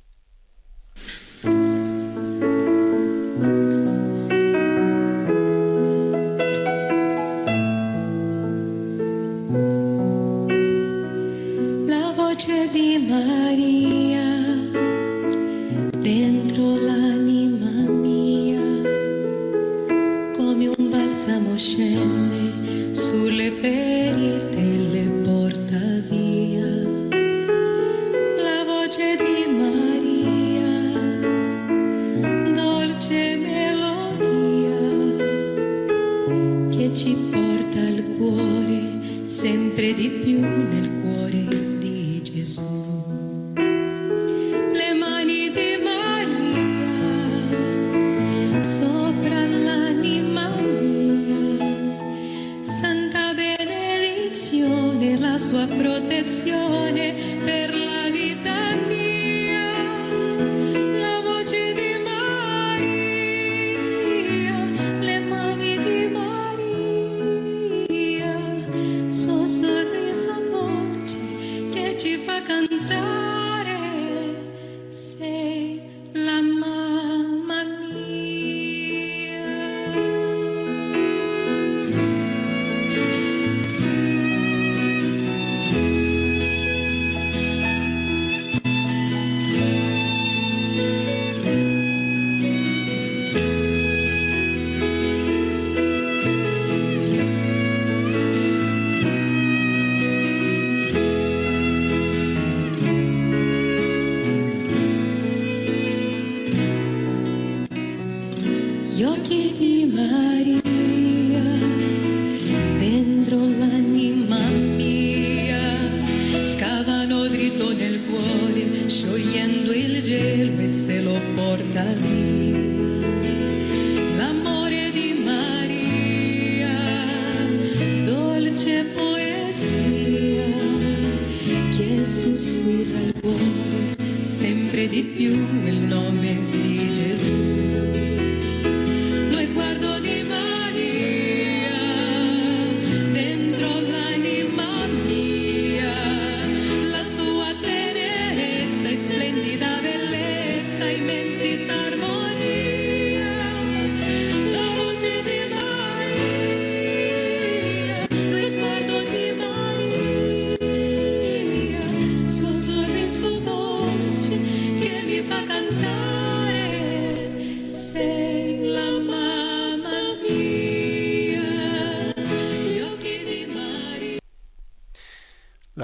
[11.86, 14.24] La voce di Maria
[15.98, 18.64] dentro l'anima mia,
[20.34, 22.37] come un balsamo scende
[22.98, 24.60] sulle ferite
[24.94, 25.78] le porta
[26.10, 26.66] via.
[28.46, 30.72] La voce di Maria,
[32.54, 34.82] dolce melodia
[36.70, 40.87] che ci porta al cuore sempre di più nel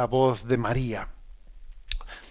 [0.04, 1.08] la voz de María.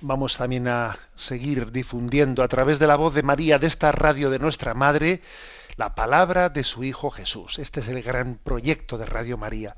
[0.02, 4.30] Vamos también a seguir difundiendo a través de la voz de María, de esta radio
[4.30, 5.22] de nuestra Madre,
[5.76, 7.58] la palabra de su Hijo Jesús.
[7.58, 9.76] Este es el gran proyecto de Radio María,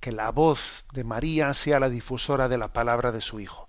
[0.00, 3.68] que la voz de María sea la difusora de la palabra de su Hijo.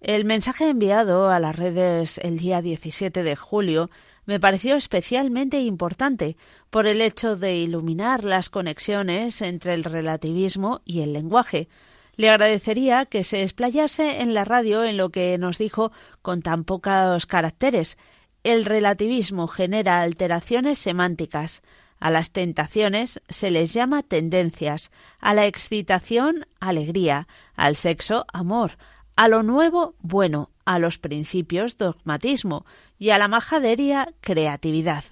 [0.00, 3.88] El mensaje enviado a las redes el día 17 de julio
[4.26, 6.36] me pareció especialmente importante
[6.70, 11.68] por el hecho de iluminar las conexiones entre el relativismo y el lenguaje.
[12.16, 16.64] Le agradecería que se explayase en la radio en lo que nos dijo con tan
[16.64, 17.96] pocos caracteres.
[18.44, 21.62] El relativismo genera alteraciones semánticas.
[21.98, 24.90] A las tentaciones se les llama tendencias,
[25.20, 28.72] a la excitación alegría, al sexo amor,
[29.16, 32.66] a lo nuevo bueno, a los principios dogmatismo
[32.98, 35.04] y a la majadería creatividad.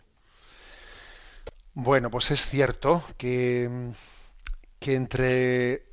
[1.74, 3.70] Bueno, pues es cierto que,
[4.80, 5.89] que entre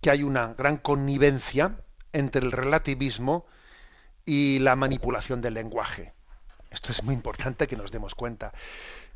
[0.00, 1.80] que hay una gran connivencia
[2.12, 3.46] entre el relativismo
[4.24, 6.12] y la manipulación del lenguaje.
[6.70, 8.52] Esto es muy importante que nos demos cuenta.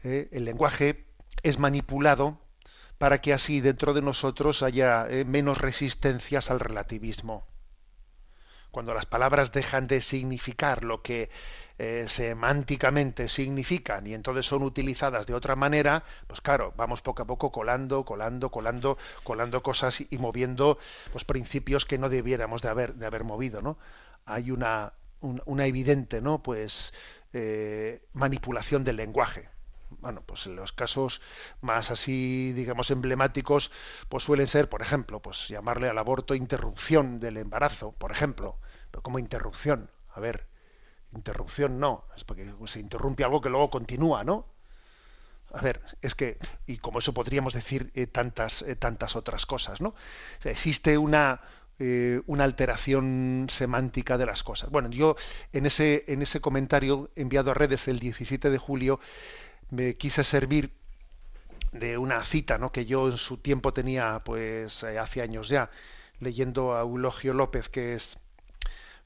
[0.03, 1.05] Eh, el lenguaje
[1.43, 2.39] es manipulado
[2.99, 7.47] para que así dentro de nosotros haya eh, menos resistencias al relativismo.
[8.73, 11.31] Cuando las palabras dejan de significar lo que
[11.79, 17.27] eh, semánticamente significan y entonces son utilizadas de otra manera, pues claro, vamos poco a
[17.27, 20.79] poco colando, colando, colando, colando cosas y, moviendo
[21.13, 23.79] pues principios que no debiéramos de haber, de haber movido, ¿no?
[24.25, 26.43] Hay una, un- una evidente, ¿no?
[26.43, 26.93] Pues
[27.33, 29.49] eh, manipulación del lenguaje.
[30.03, 31.23] Bueno, pues los casos
[31.61, 33.71] más así, digamos, emblemáticos,
[34.09, 38.59] pues suelen ser, por ejemplo, pues llamarle al aborto interrupción del embarazo, por ejemplo.
[38.91, 40.49] Pero como interrupción, a ver,
[41.13, 44.47] interrupción no, es porque se interrumpe algo que luego continúa, ¿no?
[45.53, 49.81] A ver, es que, y como eso podríamos decir eh, tantas, eh, tantas otras cosas,
[49.81, 49.91] ¿no?
[49.91, 49.95] O
[50.41, 51.43] sea, existe una,
[51.79, 54.71] eh, una alteración semántica de las cosas.
[54.71, 55.15] Bueno, yo
[55.53, 58.99] en ese, en ese comentario enviado a redes el 17 de julio
[59.73, 60.71] me quise servir
[61.73, 62.71] de una cita ¿no?
[62.71, 65.71] que yo en su tiempo tenía pues eh, hace años ya
[66.21, 68.19] leyendo a Eulogio López que es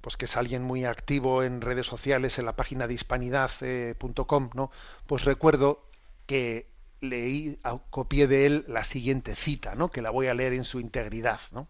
[0.01, 4.73] pues que es alguien muy activo en redes sociales en la página de hispanidad.com no
[5.07, 5.89] pues recuerdo
[6.27, 6.69] que
[7.01, 7.61] leí
[7.91, 11.41] copié de él la siguiente cita no que la voy a leer en su integridad
[11.53, 11.69] no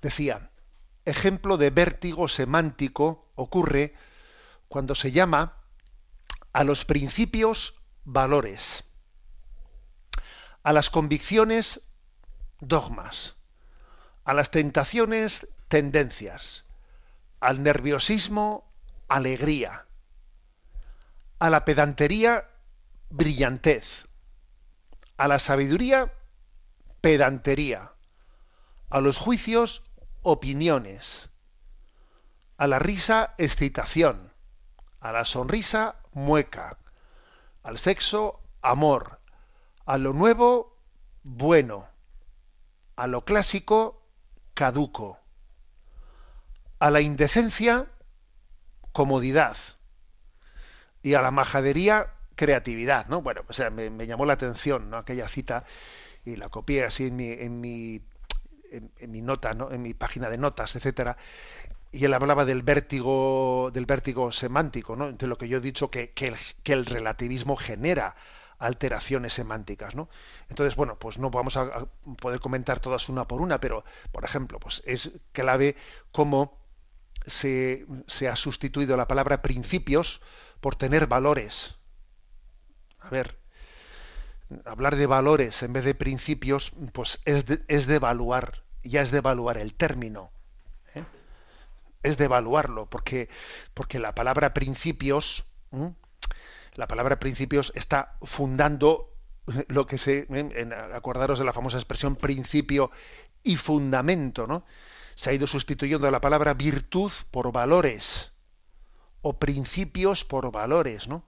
[0.00, 0.50] decía
[1.04, 3.92] ejemplo de vértigo semántico ocurre
[4.68, 5.58] cuando se llama
[6.54, 8.84] a los principios valores,
[10.62, 11.82] a las convicciones
[12.60, 13.36] dogmas,
[14.24, 16.64] a las tentaciones tendencias,
[17.40, 18.70] al nerviosismo
[19.08, 19.86] alegría,
[21.38, 22.48] a la pedantería
[23.08, 24.06] brillantez,
[25.16, 26.12] a la sabiduría
[27.00, 27.92] pedantería,
[28.90, 29.82] a los juicios
[30.22, 31.30] opiniones,
[32.58, 34.32] a la risa excitación,
[35.00, 36.78] a la sonrisa mueca,
[37.62, 39.20] al sexo amor,
[39.86, 40.76] a lo nuevo
[41.22, 41.86] bueno,
[42.96, 44.02] a lo clásico
[44.54, 45.18] caduco,
[46.78, 47.86] a la indecencia
[48.92, 49.56] comodidad
[51.02, 53.22] y a la majadería creatividad, ¿no?
[53.22, 54.96] Bueno, o sea, me, llamó la atención, ¿no?
[54.96, 55.64] Aquella cita
[56.24, 58.02] y la copié así en mi, en mi,
[58.70, 59.70] en mi nota, ¿no?
[59.70, 61.16] En mi página de notas, etcétera.
[61.92, 65.12] Y él hablaba del vértigo, del vértigo semántico, ¿no?
[65.12, 66.32] De lo que yo he dicho que, que,
[66.72, 68.14] el, relativismo genera
[68.58, 70.08] alteraciones semánticas, ¿no?
[70.48, 71.86] Entonces, bueno, pues no vamos a,
[72.20, 75.76] poder comentar todas una por una, pero, por ejemplo, pues es clave
[76.12, 76.58] cómo
[77.26, 80.20] se, se ha sustituido la palabra principios
[80.60, 81.74] por tener valores.
[83.00, 83.40] A ver,
[84.64, 89.10] hablar de valores en vez de principios, pues es de, es de evaluar, ya es
[89.10, 90.32] de evaluar el término.
[92.02, 93.28] Es de evaluarlo, porque,
[93.74, 95.44] porque la palabra principios,
[96.74, 99.10] la palabra principios está fundando
[99.68, 100.26] lo que se,
[100.94, 102.90] acordaros de la famosa expresión principio
[103.42, 104.64] y fundamento, ¿no?
[105.14, 108.32] Se ha ido sustituyendo la palabra virtud por valores
[109.22, 111.24] o principios por valores, ¿no?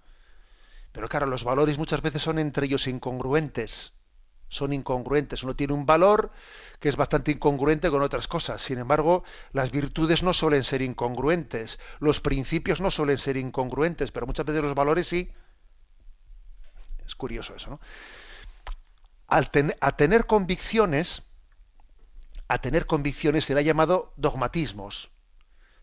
[0.93, 3.93] Pero claro, los valores muchas veces son entre ellos incongruentes.
[4.53, 5.43] Son incongruentes.
[5.45, 6.31] Uno tiene un valor
[6.79, 8.61] que es bastante incongruente con otras cosas.
[8.61, 11.81] Sin embargo, las virtudes no suelen ser incongruentes.
[12.01, 15.33] Los principios no suelen ser incongruentes, pero muchas veces los valores sí.
[17.07, 17.81] Es curioso eso, ¿no?
[19.27, 21.23] A tener convicciones,
[22.47, 25.11] a tener convicciones se le ha llamado dogmatismos.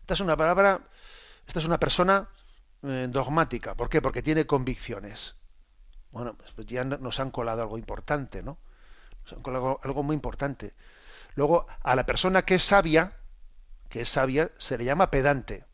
[0.02, 0.86] Esta es una palabra,
[1.48, 2.28] esta es una persona
[2.84, 3.74] eh, dogmática.
[3.74, 4.00] ¿Por qué?
[4.00, 5.39] Porque tiene convicciones.
[6.10, 8.58] Bueno, pues ya nos han colado algo importante, ¿no?
[9.24, 10.74] Nos han colado algo muy importante.
[11.34, 13.16] Luego, a la persona que es sabia,
[13.88, 15.64] que es sabia, se le llama pedante.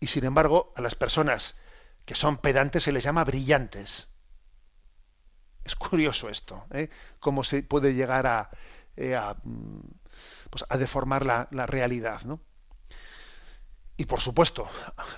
[0.00, 1.56] Y sin embargo, a las personas
[2.04, 4.08] que son pedantes se les llama brillantes.
[5.64, 6.90] Es curioso esto, ¿eh?
[7.20, 8.50] cómo se puede llegar a,
[8.96, 9.36] eh, a,
[10.50, 12.40] pues a deformar la realidad, ¿no?
[13.96, 14.68] Y por supuesto,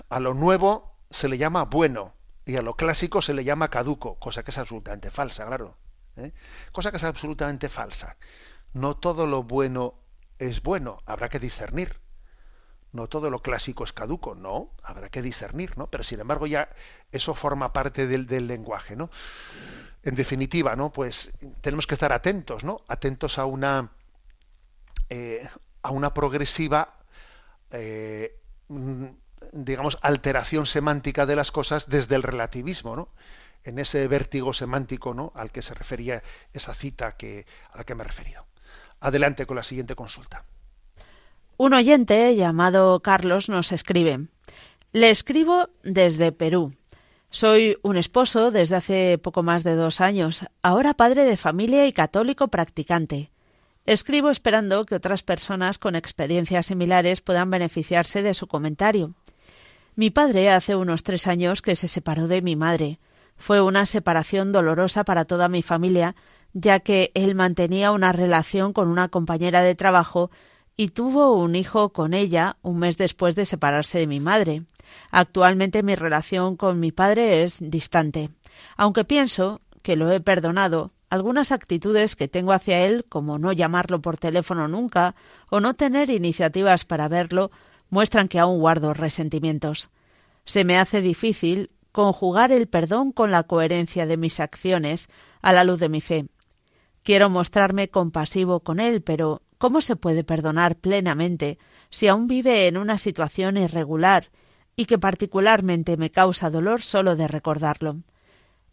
[0.09, 2.16] a lo nuevo se le llama bueno
[2.47, 5.77] y a lo clásico se le llama caduco, cosa que es absolutamente falsa, claro.
[6.15, 6.31] ¿eh?
[6.71, 8.15] Cosa que es absolutamente falsa.
[8.73, 9.95] No todo lo bueno
[10.39, 11.99] es bueno, habrá que discernir.
[12.93, 15.87] No todo lo clásico es caduco, no, habrá que discernir, ¿no?
[15.87, 16.69] Pero sin embargo ya
[17.11, 19.09] eso forma parte del, del lenguaje, ¿no?
[20.03, 20.91] En definitiva, ¿no?
[20.93, 22.81] Pues tenemos que estar atentos, ¿no?
[22.87, 23.91] Atentos a una
[25.09, 25.45] eh,
[25.81, 26.95] a una progresiva
[27.71, 28.39] eh,
[29.51, 33.09] digamos, alteración semántica de las cosas desde el relativismo, ¿no?
[33.63, 35.31] En ese vértigo semántico, ¿no?
[35.35, 36.23] Al que se refería
[36.53, 38.45] esa cita que, a la que me he referido.
[38.99, 40.45] Adelante con la siguiente consulta.
[41.57, 44.27] Un oyente llamado Carlos nos escribe.
[44.93, 46.75] Le escribo desde Perú.
[47.29, 51.93] Soy un esposo desde hace poco más de dos años, ahora padre de familia y
[51.93, 53.31] católico practicante.
[53.85, 59.13] Escribo esperando que otras personas con experiencias similares puedan beneficiarse de su comentario.
[59.97, 62.99] Mi padre hace unos tres años que se separó de mi madre.
[63.35, 66.15] Fue una separación dolorosa para toda mi familia,
[66.53, 70.29] ya que él mantenía una relación con una compañera de trabajo
[70.75, 74.65] y tuvo un hijo con ella un mes después de separarse de mi madre.
[75.09, 78.29] Actualmente mi relación con mi padre es distante.
[78.75, 83.99] Aunque pienso que lo he perdonado, algunas actitudes que tengo hacia él, como no llamarlo
[83.99, 85.15] por teléfono nunca
[85.49, 87.49] o no tener iniciativas para verlo,
[87.89, 89.89] muestran que aún guardo resentimientos.
[90.45, 95.09] Se me hace difícil conjugar el perdón con la coherencia de mis acciones
[95.41, 96.27] a la luz de mi fe.
[97.03, 101.57] Quiero mostrarme compasivo con él, pero ¿cómo se puede perdonar plenamente
[101.89, 104.29] si aún vive en una situación irregular
[104.75, 107.97] y que particularmente me causa dolor solo de recordarlo?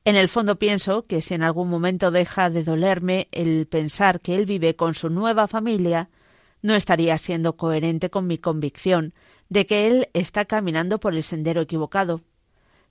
[0.05, 4.35] En el fondo pienso que si en algún momento deja de dolerme el pensar que
[4.35, 6.11] él vive con su nueva familia,
[6.65, 9.13] no estaría siendo coherente con mi convicción
[9.51, 12.23] de que él está caminando por el sendero equivocado.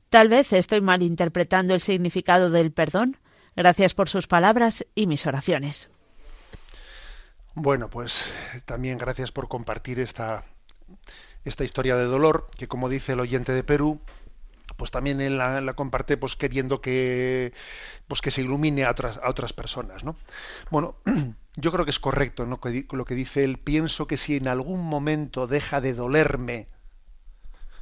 [0.10, 3.18] Tal vez estoy malinterpretando el significado del perdón.
[3.56, 5.90] Gracias por sus palabras y mis oraciones.
[7.56, 8.32] Bueno, pues
[8.66, 10.46] también gracias por compartir esta,
[11.44, 14.00] esta historia de dolor, que como dice el oyente de Perú,
[14.78, 17.54] pues también él la, la, comparte pues queriendo que
[18.08, 20.16] pues que se ilumine a otras a otras personas no
[20.70, 20.96] bueno
[21.56, 22.60] yo creo que es correcto ¿no?
[22.92, 23.58] lo que dice él.
[23.58, 26.68] Pienso que si en algún momento deja de dolerme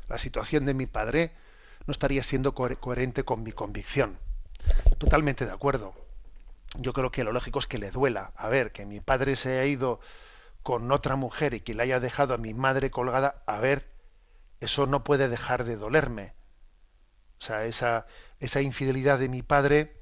[0.10, 1.32] la situación de mi padre
[1.88, 4.18] no estaría siendo co coherente con mi convicción.
[4.98, 5.96] Totalmente de acuerdo.
[6.78, 8.32] Yo creo que lo lógico es que le duela.
[8.36, 10.00] A ver que mi padre se haya ido
[10.64, 13.89] con otra mujer y que le haya dejado a mi madre colgada a ver
[14.60, 16.34] eso no puede dejar de dolerme
[17.42, 18.06] o sea, esa,
[18.39, 19.98] esa infidelidad de mi padre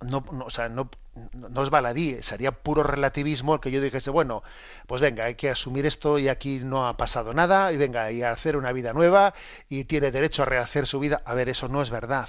[0.00, 0.90] no, no, o sea, no,
[1.32, 4.42] no es baladí, sería puro relativismo el que yo dijese, bueno,
[4.86, 8.22] pues venga, hay que asumir esto y aquí no ha pasado nada, y venga, y
[8.22, 9.34] a hacer una vida nueva,
[9.68, 11.20] y tiene derecho a rehacer su vida.
[11.24, 12.28] A ver, eso no es verdad.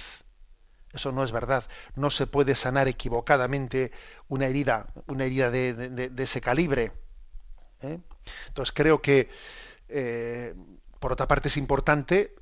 [0.92, 1.64] Eso no es verdad.
[1.96, 3.92] No se puede sanar equivocadamente
[4.28, 6.92] una herida, una herida de, de- de ese calibre.
[7.82, 7.98] ¿eh?
[8.48, 9.28] Entonces creo que,
[9.88, 10.54] eh,
[11.00, 12.34] por otra parte, es importante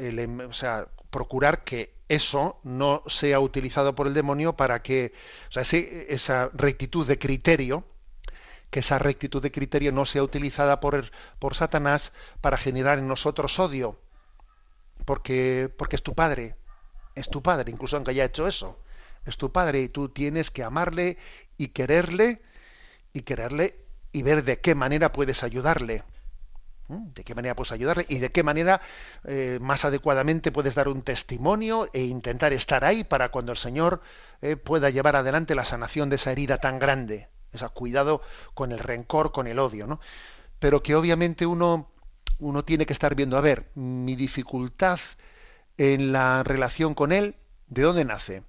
[0.00, 5.12] em- o sea, procurar que eso no sea utilizado por el demonio para que,
[5.48, 7.84] o sea, ese- esa rectitud de criterio,
[8.70, 13.58] que esa rectitud de criterio no sea utilizada por, por Satanás para generar en nosotros
[13.60, 14.00] odio,
[15.04, 16.56] porque, porque es tu padre,
[17.14, 18.80] es tu padre, incluso aunque haya hecho eso,
[19.26, 21.18] es tu padre y tú tienes que amarle
[21.58, 22.42] y quererle
[23.12, 26.04] y quererle y ver de qué manera puedes ayudarle.
[26.90, 27.12] ¿Mm?
[27.14, 28.04] ¿De qué manera puedes ayudarle?
[28.08, 28.80] Y de qué manera
[29.24, 34.02] eh, más adecuadamente puedes dar un testimonio e intentar estar ahí para cuando el Señor
[34.42, 37.28] eh, pueda llevar adelante la sanación de esa herida tan grande.
[37.54, 38.22] O sea, cuidado
[38.54, 40.00] con el rencor, con el odio, ¿no?
[40.58, 41.92] Pero que obviamente uno,
[42.40, 44.98] uno tiene que estar viendo, a ver, mi dificultad
[45.78, 47.36] en la relación con Él,
[47.68, 48.42] ¿de dónde nace?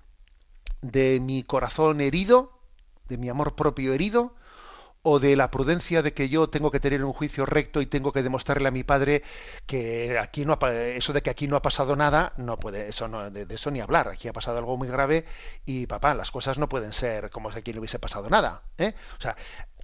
[0.82, 2.60] ¿De mi corazón herido?
[3.08, 4.34] ¿De mi amor propio herido?
[5.04, 8.12] O de la prudencia de que yo tengo que tener un juicio recto y tengo
[8.12, 9.24] que demostrarle a mi padre
[9.66, 13.08] que aquí no ha eso de que aquí no ha pasado nada no puede eso
[13.08, 15.26] no de, eso ni hablar aquí ha pasado algo muy grave
[15.66, 18.94] y papá las cosas no pueden ser como si aquí no hubiese pasado nada ¿eh?
[19.18, 19.36] o sea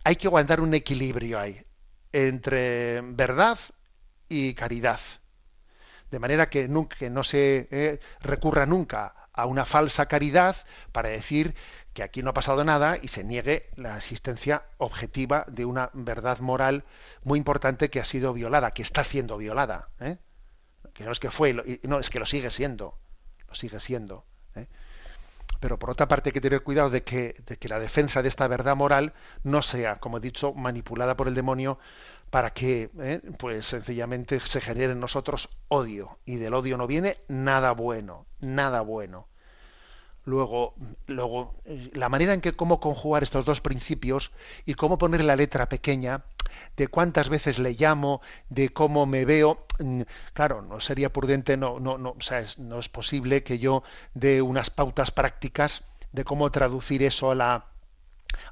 [0.04, 1.66] hay que guardar un equilibrio ahí
[2.12, 3.58] entre verdad
[4.30, 5.00] y caridad
[6.12, 10.56] de manera que nunca no se eh, recurra nunca a una falsa caridad
[10.92, 11.56] para decir
[11.98, 16.38] que aquí no ha pasado nada y se niegue la existencia objetiva de una verdad
[16.42, 16.84] moral
[17.24, 19.90] muy importante que ha sido violada, que está siendo violada.
[20.00, 20.20] ¿eh?
[20.94, 23.00] Que no es que fue, no, es que lo sigue siendo.
[23.48, 24.26] Lo sigue siendo.
[24.54, 24.68] ¿eh?
[25.60, 28.30] Pero por otra parte hay que tener cuidado de que, de que la defensa de
[28.30, 31.80] esta verdad moral no sea, como he dicho, manipulada por el demonio
[32.30, 33.22] para que, ¿eh?
[33.40, 36.20] pues sencillamente se genere en nosotros odio.
[36.26, 39.28] Y del odio no viene nada bueno, nada bueno.
[40.28, 40.76] Luego,
[41.06, 44.34] luego, eh, la manera en que cómo conjugar estos dos principios
[44.66, 46.26] y cómo poner la letra pequeña,
[46.76, 48.20] de cuántas veces le llamo,
[48.50, 50.02] de cómo me veo, mm,
[50.34, 53.84] claro, no sería prudente, no, no, no, o sea, no es posible que yo
[54.16, 57.68] dé unas pautas prácticas de cómo traducir eso a la,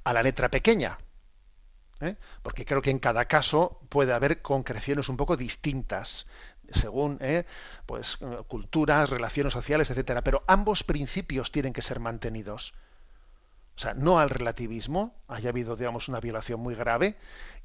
[0.05, 0.97] a la letra pequeña.
[1.99, 2.15] ¿eh?
[2.41, 6.25] Porque creo que en cada caso puede haber concreciones un poco distintas
[6.71, 7.45] según ¿eh?
[7.85, 10.23] pues eh, culturas, relaciones sociales, etcétera.
[10.23, 12.73] Pero ambos principios tienen que ser mantenidos.
[13.75, 17.17] O sea, no al relativismo, haya habido, digamos, una violación muy grave,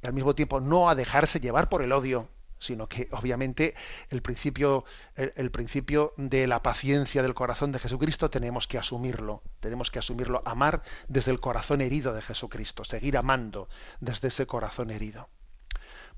[0.02, 2.28] y al mismo tiempo no a dejarse llevar por el odio,
[2.58, 3.74] sino que obviamente
[4.10, 4.84] el principio,
[5.14, 10.00] el, el principio de la paciencia del corazón de Jesucristo tenemos que asumirlo, tenemos que
[10.00, 13.68] asumirlo, amar desde el corazón herido de Jesucristo, seguir amando
[14.00, 15.28] desde ese corazón herido.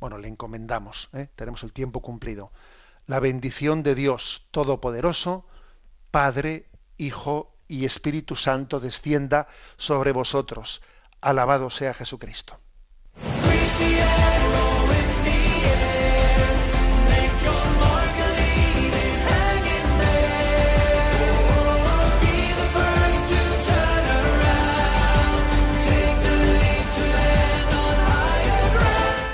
[0.02, 1.28] Bueno, le encomendamos, ¿eh?
[1.36, 2.50] tenemos el tiempo cumplido.
[3.06, 5.46] La bendición de Dios Todopoderoso,
[6.10, 9.46] Padre, Hijo y Espíritu Santo descienda
[9.76, 10.82] sobre vosotros.
[11.20, 12.58] Alabado sea Jesucristo.